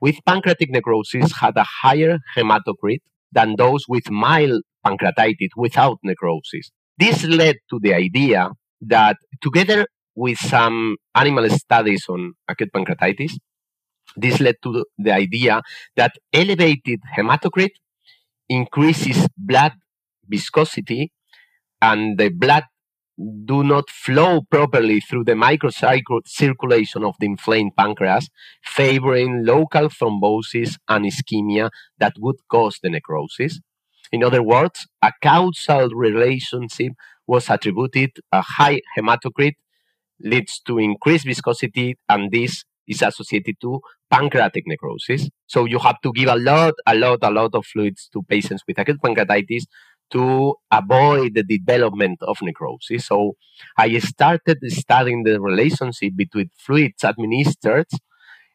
with 0.00 0.16
pancreatic 0.26 0.70
necrosis 0.70 1.38
had 1.38 1.56
a 1.56 1.66
higher 1.82 2.18
hematocrit 2.36 3.00
than 3.30 3.54
those 3.56 3.84
with 3.88 4.10
mild 4.10 4.62
pancreatitis 4.84 5.50
without 5.56 5.99
necrosis. 6.02 6.70
This 6.99 7.25
led 7.25 7.56
to 7.70 7.78
the 7.80 7.94
idea 7.94 8.50
that 8.82 9.16
together 9.42 9.87
with 10.14 10.38
some 10.38 10.96
animal 11.14 11.49
studies 11.50 12.04
on 12.08 12.34
acute 12.49 12.70
pancreatitis, 12.75 13.32
this 14.16 14.40
led 14.40 14.56
to 14.62 14.84
the 14.99 15.12
idea 15.12 15.62
that 15.96 16.12
elevated 16.32 17.00
hematocrit 17.16 17.70
increases 18.49 19.28
blood 19.37 19.72
viscosity 20.28 21.12
and 21.80 22.18
the 22.18 22.28
blood 22.28 22.64
do 23.44 23.62
not 23.62 23.90
flow 23.90 24.40
properly 24.50 25.00
through 25.00 25.25
the 25.25 25.32
microcirculation 25.32 27.06
of 27.06 27.14
the 27.20 27.26
inflamed 27.26 27.72
pancreas, 27.76 28.28
favoring 28.64 29.44
local 29.44 29.88
thrombosis 29.88 30.76
and 30.88 31.04
ischemia 31.04 31.70
that 31.99 32.14
would 32.18 32.37
cause 32.50 32.78
the 32.82 32.88
necrosis. 32.88 33.60
In 34.12 34.24
other 34.24 34.42
words, 34.42 34.86
a 35.02 35.12
causal 35.22 35.90
relationship 35.90 36.92
was 37.26 37.48
attributed. 37.48 38.10
A 38.32 38.42
high 38.42 38.80
hematocrit 38.96 39.54
leads 40.20 40.60
to 40.60 40.78
increased 40.78 41.24
viscosity, 41.26 41.96
and 42.08 42.30
this 42.30 42.64
is 42.86 43.02
associated 43.02 43.56
to 43.60 43.80
pancreatic 44.10 44.64
necrosis. 44.66 45.28
So 45.46 45.64
you 45.64 45.78
have 45.78 46.00
to 46.02 46.12
give 46.12 46.28
a 46.28 46.36
lot, 46.36 46.74
a 46.86 46.94
lot, 46.96 47.20
a 47.22 47.30
lot 47.30 47.54
of 47.54 47.64
fluids 47.64 48.08
to 48.12 48.22
patients 48.22 48.64
with 48.66 48.78
acute 48.78 49.00
pancreatitis 49.00 49.64
to 50.10 50.56
avoid 50.72 51.34
the 51.34 51.44
development 51.44 52.18
of 52.22 52.38
necrosis. 52.42 53.06
So 53.06 53.36
I 53.78 53.96
started 54.00 54.58
studying 54.66 55.22
the 55.22 55.40
relationship 55.40 56.14
between 56.16 56.50
fluids 56.58 57.04
administered 57.04 57.86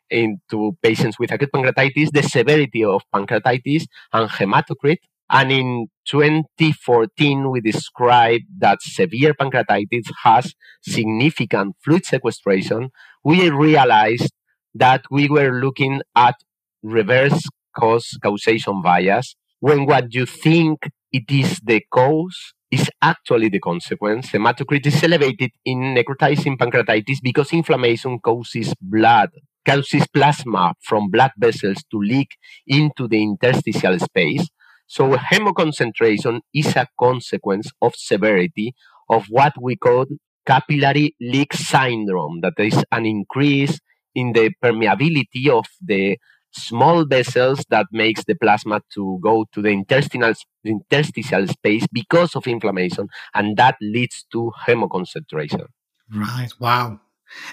into 0.09 0.77
patients 0.83 1.17
with 1.17 1.31
acute 1.31 1.51
pancreatitis, 1.53 2.11
the 2.11 2.23
severity 2.23 2.83
of 2.83 3.03
pancreatitis, 3.13 3.85
and 4.11 4.29
hematocrit, 4.29 4.97
and 5.29 5.51
in 5.51 5.87
2014, 6.07 7.49
we 7.49 7.61
described 7.61 8.45
that 8.59 8.81
severe 8.81 9.33
pancreatitis 9.33 10.05
has 10.23 10.53
significant 10.83 11.75
fluid 11.83 12.05
sequestration. 12.05 12.89
We 13.23 13.49
realized 13.49 14.31
that 14.75 15.03
we 15.09 15.27
were 15.27 15.59
looking 15.59 16.01
at 16.15 16.35
reverse 16.83 17.41
cause 17.75 18.17
causation 18.23 18.81
bias 18.81 19.35
when 19.59 19.85
what 19.85 20.13
you 20.13 20.25
think 20.25 20.89
it 21.11 21.23
is 21.29 21.59
the 21.63 21.81
cause 21.91 22.53
is 22.71 22.89
actually 23.01 23.49
the 23.49 23.59
consequence. 23.59 24.29
Hematocrit 24.31 24.85
is 24.85 25.01
elevated 25.03 25.51
in 25.63 25.95
necrotizing 25.95 26.57
pancreatitis 26.57 27.17
because 27.23 27.53
inflammation 27.53 28.19
causes 28.19 28.73
blood, 28.81 29.29
causes 29.65 30.05
plasma 30.13 30.73
from 30.81 31.09
blood 31.09 31.31
vessels 31.37 31.77
to 31.91 31.97
leak 31.97 32.29
into 32.67 33.07
the 33.07 33.21
interstitial 33.21 33.97
space 33.99 34.47
so 34.87 35.15
hemoconcentration 35.15 36.41
is 36.53 36.75
a 36.75 36.87
consequence 36.99 37.71
of 37.81 37.95
severity 37.95 38.73
of 39.09 39.25
what 39.29 39.53
we 39.61 39.75
call 39.75 40.05
capillary 40.45 41.15
leak 41.19 41.53
syndrome, 41.53 42.41
that 42.41 42.53
is 42.57 42.83
an 42.91 43.05
increase 43.05 43.79
in 44.13 44.31
the 44.33 44.51
permeability 44.63 45.49
of 45.49 45.65
the 45.81 46.17
small 46.51 47.05
vessels 47.05 47.65
that 47.69 47.85
makes 47.91 48.23
the 48.25 48.35
plasma 48.35 48.81
to 48.93 49.19
go 49.21 49.45
to 49.51 49.61
the 49.61 49.69
intestinal 49.69 50.33
interstitial 50.63 51.45
space 51.47 51.85
because 51.91 52.33
of 52.35 52.47
inflammation 52.47 53.09
and 53.33 53.57
that 53.57 53.75
leads 53.81 54.25
to 54.31 54.51
hemoconcentration 54.65 55.65
right. 56.13 56.49
Wow. 56.59 57.01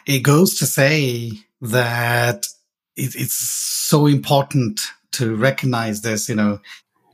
It 0.06 0.20
goes 0.20 0.56
to 0.58 0.66
say 0.66 1.32
that 1.60 2.46
it, 2.96 3.16
it's 3.16 3.34
so 3.34 4.06
important 4.06 4.80
to 5.12 5.34
recognize 5.34 6.02
this 6.02 6.28
you 6.28 6.36
know 6.36 6.60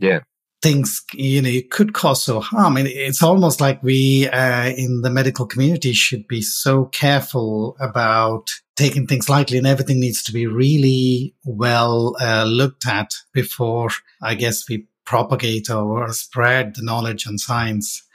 yeah. 0.00 0.21
things 0.62 1.02
you 1.12 1.43
know 1.43 1.61
could 1.71 1.95
cause 1.95 2.23
so 2.23 2.40
harm. 2.40 2.76
And 2.76 2.88
it's 2.88 3.23
almost 3.23 3.61
like 3.61 3.83
we 3.83 4.28
uh, 4.28 4.71
in 4.71 5.02
the 5.02 5.11
medical 5.11 5.47
community 5.47 5.93
should 5.93 6.26
be 6.28 6.43
so 6.43 6.87
careful 6.87 7.76
about 7.81 8.50
taking 8.76 9.07
things 9.07 9.28
lightly 9.28 9.59
and 9.59 9.67
everything 9.67 10.00
needs 10.00 10.23
to 10.23 10.33
be 10.33 10.47
really 10.47 11.35
well 11.45 12.17
uh, 12.21 12.45
looked 12.45 12.87
at 12.87 13.12
before 13.33 13.88
i 14.23 14.37
guess 14.37 14.69
we 14.69 14.87
propagate 15.09 15.71
or 15.71 16.12
spread 16.12 16.75
the 16.75 16.83
knowledge 16.83 17.25
and 17.25 17.40
science. 17.40 18.07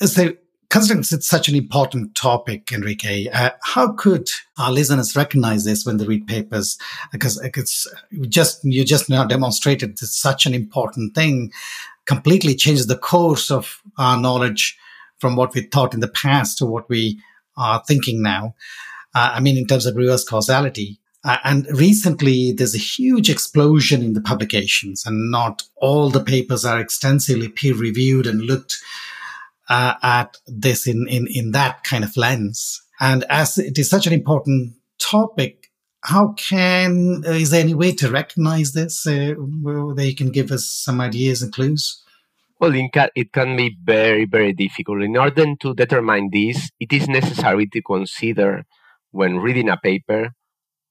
So 0.00 0.34
considering 0.68 1.00
it's 1.00 1.26
such 1.26 1.48
an 1.48 1.54
important 1.54 2.14
topic, 2.14 2.70
Enrique, 2.72 3.28
uh, 3.28 3.50
how 3.62 3.92
could 3.92 4.28
our 4.58 4.72
listeners 4.72 5.16
recognize 5.16 5.64
this 5.64 5.84
when 5.84 5.96
they 5.96 6.06
read 6.06 6.26
papers? 6.26 6.78
Because 7.12 7.40
it's 7.42 7.86
just 8.28 8.64
you 8.64 8.84
just 8.84 9.08
now 9.08 9.24
demonstrated 9.24 9.90
it's 9.90 10.20
such 10.20 10.46
an 10.46 10.54
important 10.54 11.14
thing, 11.14 11.52
completely 12.06 12.54
changes 12.54 12.86
the 12.86 12.98
course 12.98 13.50
of 13.50 13.80
our 13.98 14.18
knowledge 14.18 14.78
from 15.18 15.36
what 15.36 15.54
we 15.54 15.62
thought 15.62 15.94
in 15.94 16.00
the 16.00 16.08
past 16.08 16.58
to 16.58 16.66
what 16.66 16.88
we 16.88 17.20
are 17.56 17.82
thinking 17.86 18.22
now. 18.22 18.54
Uh, 19.14 19.32
I 19.34 19.40
mean, 19.40 19.56
in 19.56 19.66
terms 19.66 19.86
of 19.86 19.96
reverse 19.96 20.24
causality. 20.24 20.98
Uh, 21.24 21.38
and 21.44 21.66
recently, 21.78 22.52
there's 22.52 22.74
a 22.74 22.78
huge 22.78 23.30
explosion 23.30 24.02
in 24.02 24.12
the 24.12 24.20
publications, 24.20 25.06
and 25.06 25.30
not 25.30 25.62
all 25.76 26.10
the 26.10 26.22
papers 26.22 26.66
are 26.66 26.78
extensively 26.78 27.48
peer 27.48 27.74
reviewed 27.74 28.26
and 28.26 28.42
looked 28.42 28.76
uh, 29.68 29.94
at 30.02 30.36
this 30.46 30.86
in, 30.86 31.06
in, 31.08 31.26
in 31.30 31.52
that 31.52 31.84
kind 31.84 32.04
of 32.04 32.16
lens. 32.16 32.82
And 33.00 33.24
as 33.28 33.58
it 33.58 33.78
is 33.78 33.90
such 33.90 34.06
an 34.06 34.12
important 34.12 34.74
topic, 34.98 35.70
how 36.02 36.32
can, 36.32 37.22
uh, 37.26 37.30
is 37.30 37.50
there 37.50 37.60
any 37.60 37.74
way 37.74 37.92
to 37.92 38.10
recognize 38.10 38.72
this? 38.72 39.06
Uh, 39.06 39.34
that 39.96 40.06
you 40.06 40.14
can 40.14 40.30
give 40.30 40.50
us 40.50 40.68
some 40.68 41.00
ideas 41.00 41.42
and 41.42 41.52
clues? 41.52 42.02
Well, 42.60 42.72
it 42.74 43.32
can 43.32 43.56
be 43.56 43.76
very, 43.82 44.26
very 44.26 44.52
difficult. 44.52 45.02
In 45.02 45.16
order 45.16 45.44
to 45.60 45.74
determine 45.74 46.30
this, 46.32 46.70
it 46.78 46.92
is 46.92 47.08
necessary 47.08 47.66
to 47.68 47.82
consider 47.82 48.64
when 49.10 49.38
reading 49.38 49.68
a 49.68 49.76
paper 49.76 50.30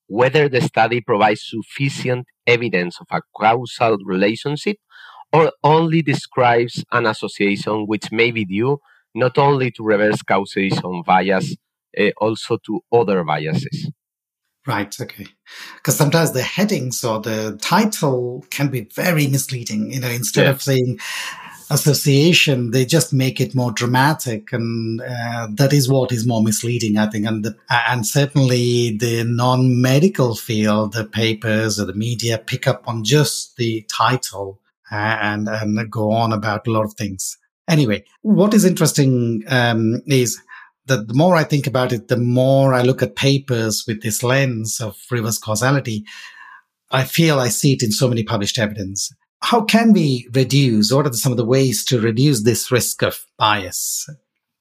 whether 0.07 0.49
the 0.49 0.61
study 0.61 1.01
provides 1.01 1.41
sufficient 1.43 2.27
evidence 2.45 2.99
of 2.99 3.07
a 3.11 3.21
causal 3.35 3.97
relationship 4.05 4.77
only 5.63 6.01
describes 6.01 6.83
an 6.91 7.05
association 7.05 7.87
which 7.87 8.11
may 8.11 8.31
be 8.31 8.45
due 8.45 8.79
not 9.15 9.37
only 9.37 9.71
to 9.71 9.83
reverse 9.83 10.21
causation 10.21 11.03
bias, 11.05 11.55
uh, 11.99 12.09
also 12.17 12.57
to 12.65 12.81
other 12.91 13.23
biases. 13.23 13.91
Right. 14.65 14.95
Okay. 14.99 15.27
Because 15.75 15.97
sometimes 15.97 16.31
the 16.31 16.41
headings 16.41 17.03
or 17.03 17.19
the 17.19 17.57
title 17.61 18.45
can 18.49 18.69
be 18.69 18.87
very 18.95 19.27
misleading. 19.27 19.91
You 19.91 19.99
know, 19.99 20.09
instead 20.09 20.47
of 20.47 20.61
saying 20.61 20.99
association, 21.69 22.71
they 22.71 22.85
just 22.85 23.11
make 23.11 23.41
it 23.41 23.53
more 23.53 23.71
dramatic, 23.71 24.53
and 24.53 25.01
uh, 25.01 25.47
that 25.51 25.73
is 25.73 25.89
what 25.89 26.11
is 26.11 26.25
more 26.25 26.41
misleading, 26.41 26.97
I 26.97 27.07
think. 27.07 27.25
And 27.25 27.43
the, 27.43 27.57
and 27.69 28.05
certainly 28.07 28.97
the 28.97 29.25
non-medical 29.25 30.35
field, 30.35 30.93
the 30.93 31.05
papers 31.05 31.77
or 31.79 31.85
the 31.85 31.93
media 31.93 32.37
pick 32.37 32.65
up 32.65 32.87
on 32.87 33.03
just 33.03 33.57
the 33.57 33.85
title 33.89 34.59
and 34.93 35.47
and 35.47 35.91
go 35.91 36.11
on 36.11 36.31
about 36.31 36.67
a 36.67 36.71
lot 36.71 36.85
of 36.85 36.93
things. 36.93 37.37
Anyway, 37.67 38.03
what 38.21 38.53
is 38.53 38.65
interesting 38.65 39.43
um, 39.47 40.01
is 40.07 40.41
that 40.85 41.07
the 41.07 41.13
more 41.13 41.35
I 41.35 41.43
think 41.43 41.65
about 41.65 41.93
it, 41.93 42.07
the 42.07 42.17
more 42.17 42.73
I 42.73 42.81
look 42.81 43.01
at 43.01 43.15
papers 43.15 43.85
with 43.87 44.01
this 44.01 44.21
lens 44.21 44.81
of 44.81 44.97
reverse 45.09 45.37
causality, 45.37 46.03
I 46.91 47.05
feel 47.05 47.39
I 47.39 47.49
see 47.49 47.73
it 47.73 47.83
in 47.83 47.91
so 47.91 48.07
many 48.07 48.23
published 48.23 48.59
evidence. 48.59 49.11
How 49.41 49.63
can 49.63 49.93
we 49.93 50.27
reduce? 50.33 50.91
What 50.91 51.07
are 51.07 51.13
some 51.13 51.31
of 51.31 51.37
the 51.37 51.45
ways 51.45 51.83
to 51.85 51.99
reduce 51.99 52.43
this 52.43 52.71
risk 52.71 53.01
of 53.01 53.25
bias? 53.37 54.07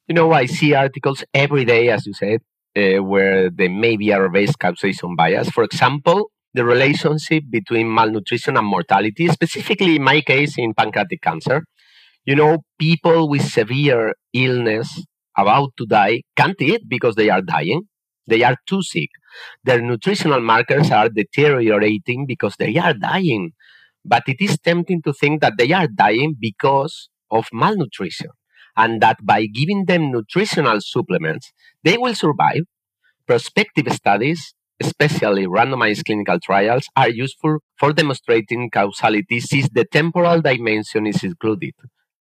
You 0.09 0.15
know, 0.15 0.33
I 0.33 0.47
see 0.47 0.75
articles 0.75 1.25
every 1.35 1.65
day, 1.65 1.89
as 1.89 2.07
you 2.07 2.15
said, 2.15 2.41
uh, 2.77 3.03
where 3.03 3.51
there 3.51 3.71
may 3.71 3.97
be 3.97 4.11
a 4.11 4.21
reverse 4.21 4.57
causation 4.57 5.15
bias. 5.15 5.51
For 5.51 5.63
example, 5.63 6.32
the 6.55 6.65
relationship 6.65 7.45
between 7.51 7.93
malnutrition 7.93 8.57
and 8.57 8.67
mortality, 8.67 9.29
specifically 9.29 9.97
in 9.97 10.03
my 10.03 10.21
case 10.21 10.59
in 10.59 10.75
pancreatic 10.75 11.23
cancer. 11.23 11.65
You 12.25 12.37
know, 12.37 12.59
people 12.79 13.29
with 13.29 13.43
severe 13.51 14.15
illness 14.33 15.05
about 15.37 15.71
to 15.79 15.87
die 15.87 16.23
can't 16.37 16.61
eat 16.61 16.83
because 16.89 17.15
they 17.17 17.31
are 17.31 17.43
dying. 17.43 17.83
They 18.27 18.43
are 18.45 18.57
too 18.67 18.83
sick. 18.83 19.11
Their 19.65 19.81
nutritional 19.81 20.41
markers 20.41 20.91
are 20.91 21.09
deteriorating 21.09 22.27
because 22.27 22.57
they 22.59 22.77
are 22.77 22.95
dying. 22.95 23.53
But 24.05 24.25
it 24.27 24.41
is 24.41 24.59
tempting 24.59 25.03
to 25.03 25.13
think 25.13 25.41
that 25.41 25.55
they 25.59 25.73
are 25.73 25.89
dying 25.89 26.37
because 26.39 27.09
of 27.31 27.47
malnutrition 27.53 28.31
and 28.77 29.01
that 29.01 29.19
by 29.25 29.47
giving 29.47 29.87
them 29.87 30.13
nutritional 30.13 30.81
supplements, 30.81 31.53
they 31.85 31.99
will 31.99 32.15
survive. 32.15 32.63
Prospective 33.27 33.93
studies 33.93 34.55
especially 34.87 35.47
randomized 35.47 36.05
clinical 36.05 36.39
trials, 36.41 36.89
are 36.97 37.09
useful 37.09 37.59
for 37.79 37.93
demonstrating 37.93 38.71
causality 38.71 39.41
since 39.41 39.69
the 39.73 39.85
temporal 39.85 40.41
dimension 40.41 41.07
is 41.07 41.23
included. 41.23 41.75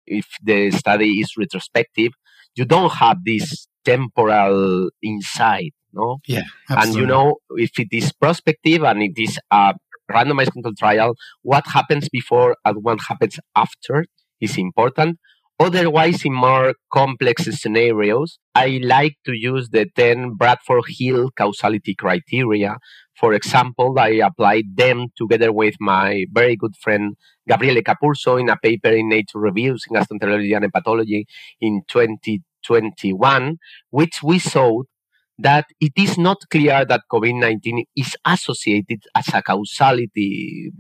If 0.06 0.28
the 0.44 0.72
study 0.72 1.20
is 1.22 1.36
retrospective, 1.38 2.12
you 2.56 2.66
don't 2.66 2.94
have 2.94 3.18
this 3.26 3.68
temporal 3.84 4.90
insight, 5.02 5.74
no? 5.94 6.20
Yeah, 6.28 6.44
absolutely. 6.70 7.02
And 7.02 7.02
you 7.02 7.08
know, 7.08 7.36
if 7.52 7.78
it 7.80 7.90
is 7.92 8.12
prospective 8.14 8.84
and 8.84 9.04
it 9.04 9.18
is 9.18 9.40
a 9.52 9.74
randomized 10.12 10.52
clinical 10.52 10.74
trial, 10.76 11.16
what 11.42 11.66
happens 11.68 12.10
before 12.10 12.56
and 12.66 12.84
what 12.84 13.00
happens 13.08 13.40
after 13.56 14.06
is 14.40 14.58
important. 14.58 15.20
Otherwise, 15.60 16.24
in 16.24 16.34
more 16.34 16.76
complex 16.94 17.46
scenarios, 17.60 18.38
I 18.54 18.80
like 18.84 19.16
to 19.26 19.34
use 19.34 19.70
the 19.70 19.88
10 19.96 20.36
Bradford 20.36 20.84
Hill 20.88 21.32
causality 21.36 21.96
criteria. 21.96 22.78
For 23.16 23.34
example, 23.34 23.98
I 23.98 24.22
applied 24.24 24.76
them 24.76 25.08
together 25.18 25.52
with 25.52 25.74
my 25.80 26.26
very 26.32 26.56
good 26.56 26.76
friend 26.80 27.16
Gabriele 27.50 27.82
Capurso 27.82 28.40
in 28.40 28.50
a 28.50 28.58
paper 28.58 28.90
in 28.90 29.10
Nature 29.10 29.40
Reviews 29.40 29.84
in 29.90 29.96
Gastroenterology 29.96 30.56
and 30.56 30.72
Hepatology 30.72 31.24
in 31.60 31.82
2021, 31.88 33.58
which 33.90 34.22
we 34.22 34.38
showed 34.38 34.86
that 35.40 35.66
it 35.80 35.94
is 35.98 36.20
not 36.20 36.38
clear 36.52 36.86
that 36.86 37.02
COVID 37.12 37.40
19 37.40 37.86
is 37.96 38.16
associated 38.26 39.00
as 39.16 39.28
a 39.34 39.42
causality 39.42 40.72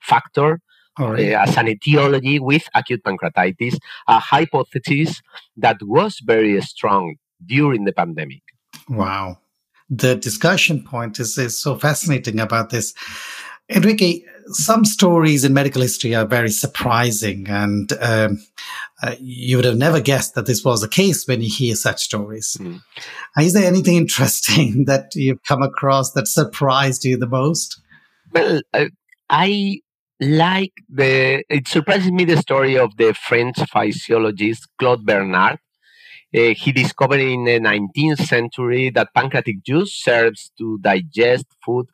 factor 0.00 0.58
right. 0.98 1.32
as 1.32 1.56
an 1.56 1.68
etiology 1.68 2.38
with 2.38 2.64
acute 2.74 3.02
pancreatitis, 3.02 3.78
a 4.08 4.18
hypothesis 4.18 5.22
that 5.56 5.76
was 5.82 6.20
very 6.24 6.60
strong 6.62 7.16
during 7.44 7.84
the 7.84 7.92
pandemic. 7.92 8.42
Wow. 8.88 9.38
The 9.90 10.16
discussion 10.16 10.82
point 10.82 11.20
is, 11.20 11.36
is 11.38 11.60
so 11.60 11.76
fascinating 11.76 12.40
about 12.40 12.70
this. 12.70 12.94
Enrique, 13.70 14.22
some 14.48 14.84
stories 14.84 15.44
in 15.44 15.54
medical 15.54 15.80
history 15.80 16.14
are 16.14 16.26
very 16.26 16.50
surprising, 16.50 17.48
and 17.48 17.92
um, 18.00 18.44
uh, 19.02 19.14
you 19.18 19.56
would 19.56 19.64
have 19.64 19.78
never 19.78 20.00
guessed 20.00 20.34
that 20.34 20.44
this 20.44 20.62
was 20.62 20.82
the 20.82 20.88
case 20.88 21.26
when 21.26 21.40
you 21.40 21.48
hear 21.48 21.74
such 21.74 22.04
stories. 22.04 22.58
Mm. 22.60 22.80
Is 23.40 23.54
there 23.54 23.66
anything 23.66 23.96
interesting 24.04 24.84
that 24.84 25.14
you've 25.14 25.42
come 25.44 25.62
across 25.62 26.12
that 26.12 26.28
surprised 26.28 27.04
you 27.04 27.16
the 27.16 27.26
most? 27.26 27.80
Well, 28.32 28.60
uh, 28.74 28.86
I 29.30 29.80
like 30.20 30.72
the 30.88 31.44
it 31.48 31.66
surprises 31.68 32.12
me 32.12 32.24
the 32.24 32.36
story 32.36 32.78
of 32.78 32.96
the 32.96 33.14
French 33.14 33.58
physiologist 33.72 34.68
Claude 34.78 35.04
Bernard. 35.04 35.58
Uh, 36.36 36.52
he 36.56 36.72
discovered 36.72 37.20
in 37.20 37.44
the 37.44 37.60
19th 37.60 38.18
century 38.26 38.90
that 38.90 39.14
pancreatic 39.14 39.64
juice 39.64 39.94
serves 39.94 40.50
to 40.58 40.78
digest 40.82 41.46
food 41.64 41.86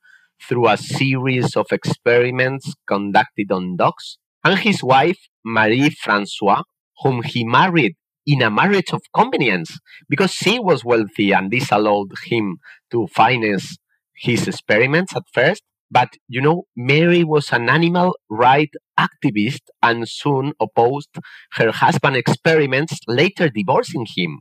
through 0.48 0.68
a 0.68 0.76
series 0.76 1.56
of 1.56 1.66
experiments 1.72 2.74
conducted 2.87 3.52
on 3.52 3.76
dogs. 3.76 4.18
And 4.44 4.59
his 4.59 4.83
wife, 4.83 5.18
Marie 5.44 5.90
Francois, 5.90 6.62
whom 7.02 7.22
he 7.22 7.44
married 7.44 7.96
in 8.26 8.42
a 8.42 8.50
marriage 8.50 8.92
of 8.92 9.02
convenience 9.14 9.78
because 10.09 10.33
she 10.33 10.59
was 10.59 10.85
wealthy 10.85 11.33
and 11.33 11.50
this 11.50 11.70
allowed 11.72 12.11
him 12.24 12.59
to 12.90 13.06
finance 13.09 13.76
his 14.16 14.48
experiments 14.48 15.14
at 15.16 15.24
first. 15.33 15.62
But 15.90 16.11
you 16.29 16.40
know, 16.40 16.64
Mary 16.76 17.24
was 17.24 17.50
an 17.53 17.68
animal 17.68 18.16
rights 18.29 18.76
activist 18.98 19.62
and 19.83 20.09
soon 20.09 20.53
opposed 20.61 21.11
her 21.53 21.70
husband's 21.70 22.18
experiments, 22.18 22.98
later 23.09 23.48
divorcing 23.48 24.07
him. 24.16 24.40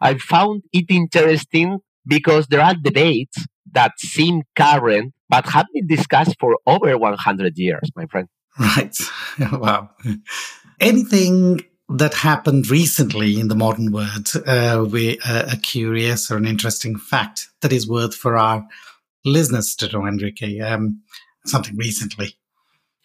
I 0.00 0.14
found 0.18 0.62
it 0.72 0.86
interesting 0.88 1.78
because 2.06 2.46
there 2.46 2.60
are 2.60 2.74
debates 2.74 3.46
that 3.72 3.92
seem 3.98 4.42
current 4.56 5.14
but 5.28 5.46
have 5.50 5.66
been 5.74 5.86
discussed 5.86 6.36
for 6.40 6.56
over 6.66 6.96
100 6.96 7.58
years, 7.58 7.90
my 7.94 8.06
friend. 8.06 8.28
Right. 8.58 8.98
wow. 9.52 9.90
Anything 10.80 11.60
that 11.90 12.14
happened 12.14 12.70
recently 12.70 13.38
in 13.38 13.48
the 13.48 13.54
modern 13.54 13.92
world, 13.92 14.30
uh, 14.46 14.84
we, 14.90 15.18
uh, 15.20 15.52
a 15.52 15.56
curious 15.56 16.30
or 16.30 16.36
an 16.36 16.46
interesting 16.46 16.98
fact 16.98 17.48
that 17.60 17.72
is 17.72 17.88
worth 17.88 18.14
for 18.14 18.36
our 18.36 18.66
listeners 19.24 19.74
to 19.76 19.88
know, 19.88 20.06
Enrique, 20.06 20.58
um, 20.60 21.02
something 21.44 21.76
recently. 21.76 22.34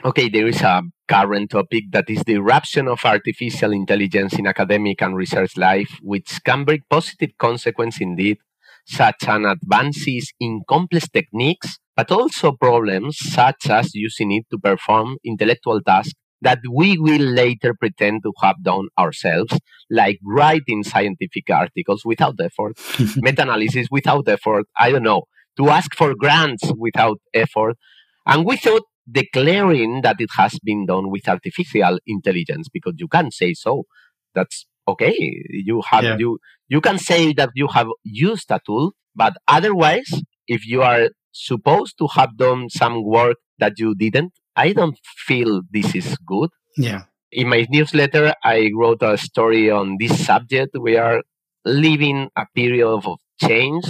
Okay, 0.05 0.27
there 0.27 0.47
is 0.47 0.61
a 0.61 0.81
current 1.07 1.51
topic 1.51 1.85
that 1.91 2.09
is 2.09 2.23
the 2.23 2.33
eruption 2.33 2.87
of 2.89 3.05
artificial 3.05 3.71
intelligence 3.71 4.33
in 4.33 4.45
academic 4.45 5.01
and 5.01 5.15
research 5.15 5.55
life, 5.55 5.97
which 6.01 6.43
can 6.43 6.65
bring 6.65 6.81
positive 6.89 7.31
consequences 7.37 8.01
indeed, 8.01 8.37
such 8.85 9.23
as 9.27 9.41
advances 9.45 10.33
in 10.41 10.61
complex 10.67 11.07
techniques, 11.07 11.77
but 11.95 12.11
also 12.11 12.51
problems 12.51 13.17
such 13.17 13.69
as 13.69 13.95
using 13.95 14.33
it 14.33 14.45
to 14.51 14.57
perform 14.57 15.17
intellectual 15.23 15.79
tasks 15.81 16.13
that 16.41 16.59
we 16.69 16.97
will 16.97 17.21
later 17.21 17.73
pretend 17.73 18.21
to 18.23 18.33
have 18.41 18.61
done 18.61 18.89
ourselves, 18.99 19.57
like 19.89 20.19
writing 20.23 20.83
scientific 20.83 21.49
articles 21.49 22.03
without 22.03 22.35
effort, 22.41 22.77
meta 23.15 23.43
analysis 23.43 23.87
without 23.89 24.27
effort, 24.27 24.65
I 24.77 24.91
don't 24.91 25.03
know, 25.03 25.23
to 25.57 25.69
ask 25.69 25.95
for 25.95 26.15
grants 26.15 26.71
without 26.77 27.19
effort, 27.33 27.75
and 28.25 28.45
without 28.45 28.81
declaring 29.11 30.01
that 30.01 30.15
it 30.19 30.29
has 30.37 30.57
been 30.63 30.85
done 30.85 31.11
with 31.11 31.27
artificial 31.27 31.99
intelligence, 32.07 32.67
because 32.71 32.93
you 32.97 33.07
can 33.07 33.31
say 33.31 33.53
so. 33.53 33.83
That's 34.33 34.65
okay. 34.87 35.15
You 35.49 35.81
have 35.89 36.03
yeah. 36.03 36.17
you 36.17 36.39
you 36.69 36.81
can 36.81 36.97
say 36.97 37.33
that 37.33 37.49
you 37.53 37.67
have 37.67 37.87
used 38.03 38.49
a 38.49 38.59
tool, 38.65 38.93
but 39.15 39.33
otherwise, 39.47 40.09
if 40.47 40.65
you 40.65 40.81
are 40.81 41.09
supposed 41.31 41.97
to 41.99 42.07
have 42.07 42.37
done 42.37 42.69
some 42.69 43.03
work 43.03 43.37
that 43.59 43.73
you 43.77 43.93
didn't, 43.95 44.33
I 44.55 44.73
don't 44.73 44.97
feel 45.27 45.61
this 45.71 45.93
is 45.93 46.17
good. 46.25 46.49
Yeah. 46.77 47.03
In 47.31 47.49
my 47.49 47.65
newsletter, 47.69 48.33
I 48.43 48.71
wrote 48.75 49.01
a 49.01 49.17
story 49.17 49.69
on 49.69 49.97
this 49.99 50.25
subject. 50.25 50.77
We 50.79 50.97
are 50.97 51.21
living 51.65 52.29
a 52.35 52.45
period 52.55 52.87
of 52.87 53.05
change, 53.41 53.85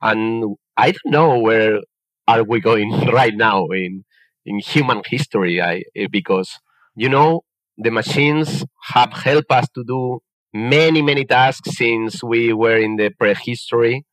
and 0.00 0.56
I 0.76 0.92
don't 0.92 1.12
know 1.12 1.38
where 1.38 1.80
are 2.26 2.42
we 2.44 2.60
going 2.60 2.90
right 3.12 3.34
now 3.34 3.66
in 3.68 4.04
in 4.46 4.58
human 4.58 5.02
history. 5.06 5.60
I 5.62 5.84
because 6.10 6.58
you 6.96 7.08
know 7.08 7.42
the 7.78 7.90
machines 7.90 8.64
have 8.94 9.12
helped 9.12 9.50
us 9.50 9.66
to 9.74 9.84
do 9.84 10.20
many 10.52 11.02
many 11.02 11.24
tasks 11.24 11.76
since 11.76 12.22
we 12.22 12.52
were 12.52 12.76
in 12.76 12.96
the 12.96 13.10
prehistory, 13.18 14.04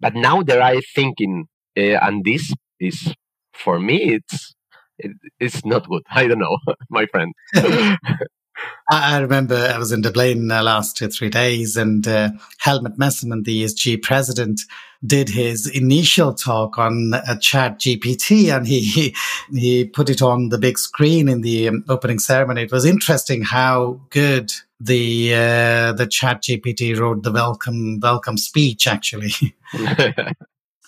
but 0.00 0.14
now 0.14 0.42
they 0.42 0.58
are 0.60 0.80
thinking, 0.94 1.46
uh, 1.78 1.98
and 2.06 2.24
this 2.24 2.52
is 2.80 3.14
for 3.54 3.78
me 3.80 4.14
it's 4.16 4.54
it, 4.98 5.12
it's 5.40 5.64
not 5.64 5.88
good. 5.88 6.02
I 6.10 6.26
don't 6.28 6.38
know, 6.40 6.58
my 6.90 7.06
friend. 7.06 7.32
I 8.90 9.18
remember 9.18 9.54
I 9.54 9.78
was 9.78 9.92
in 9.92 10.02
Dublin 10.02 10.48
the 10.48 10.62
last 10.62 10.96
two, 10.96 11.08
three 11.08 11.30
days, 11.30 11.76
and 11.76 12.06
uh, 12.06 12.30
Helmut 12.58 12.98
Messmann, 12.98 13.44
the 13.44 13.64
ESG 13.64 14.02
president, 14.02 14.60
did 15.04 15.28
his 15.28 15.66
initial 15.66 16.34
talk 16.34 16.78
on 16.78 17.12
a 17.26 17.36
chat 17.38 17.80
GPT 17.80 18.54
and 18.54 18.66
he, 18.66 18.80
he, 18.80 19.16
he 19.52 19.84
put 19.84 20.08
it 20.08 20.22
on 20.22 20.50
the 20.50 20.58
big 20.58 20.78
screen 20.78 21.28
in 21.28 21.40
the 21.40 21.68
um, 21.68 21.84
opening 21.88 22.18
ceremony. 22.18 22.62
It 22.62 22.72
was 22.72 22.84
interesting 22.84 23.42
how 23.42 24.00
good 24.10 24.52
the 24.78 25.34
uh, 25.34 25.92
the 25.92 26.06
chat 26.08 26.42
GPT 26.42 26.98
wrote 26.98 27.22
the 27.22 27.32
welcome 27.32 27.98
welcome 28.00 28.36
speech 28.36 28.86
actually. 28.86 29.32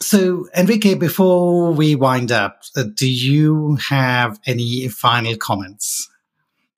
So, 0.01 0.49
Enrique, 0.55 0.97
before 0.97 1.73
we 1.73 1.95
wind 1.95 2.31
up, 2.31 2.63
uh, 2.77 2.83
do 2.95 3.09
you 3.09 3.77
have 3.77 4.39
any 4.45 4.89
final 4.89 5.37
comments? 5.37 6.11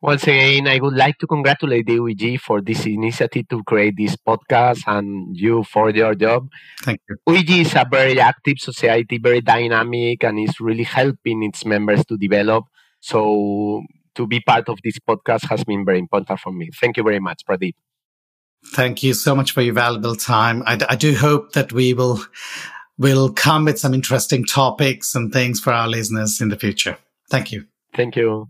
Once 0.06 0.22
again, 0.22 0.68
I 0.68 0.78
would 0.78 0.94
like 0.94 1.18
to 1.18 1.26
congratulate 1.26 1.84
the 1.86 1.96
UEG 1.96 2.38
for 2.38 2.60
this 2.60 2.86
initiative 2.86 3.48
to 3.48 3.64
create 3.64 3.94
this 3.96 4.14
podcast 4.14 4.84
and 4.86 5.36
you 5.36 5.64
for 5.64 5.90
your 5.90 6.14
job. 6.14 6.48
Thank 6.82 7.00
you. 7.08 7.16
UEG 7.28 7.62
is 7.62 7.74
a 7.74 7.84
very 7.90 8.20
active 8.20 8.60
society, 8.60 9.18
very 9.18 9.40
dynamic, 9.40 10.22
and 10.22 10.38
is 10.38 10.60
really 10.60 10.84
helping 10.84 11.42
its 11.42 11.64
members 11.64 12.04
to 12.04 12.16
develop. 12.16 12.66
So, 13.00 13.82
to 14.14 14.28
be 14.28 14.38
part 14.38 14.68
of 14.68 14.78
this 14.84 14.96
podcast 15.00 15.48
has 15.48 15.64
been 15.64 15.84
very 15.84 15.98
important 15.98 16.38
for 16.38 16.52
me. 16.52 16.70
Thank 16.80 16.98
you 16.98 17.02
very 17.02 17.18
much, 17.18 17.42
Pradeep. 17.44 17.74
Thank 18.74 19.02
you 19.02 19.12
so 19.12 19.34
much 19.34 19.50
for 19.50 19.60
your 19.60 19.74
valuable 19.74 20.14
time. 20.14 20.62
I, 20.66 20.78
I 20.88 20.94
do 20.94 21.16
hope 21.16 21.50
that 21.54 21.72
we 21.72 21.94
will 21.94 22.20
will 22.96 23.32
come 23.32 23.64
with 23.64 23.80
some 23.80 23.92
interesting 23.92 24.44
topics 24.44 25.16
and 25.16 25.32
things 25.32 25.58
for 25.58 25.72
our 25.72 25.88
listeners 25.88 26.40
in 26.40 26.48
the 26.48 26.56
future. 26.56 26.96
Thank 27.28 27.50
you. 27.50 27.66
Thank 27.92 28.14
you. 28.14 28.48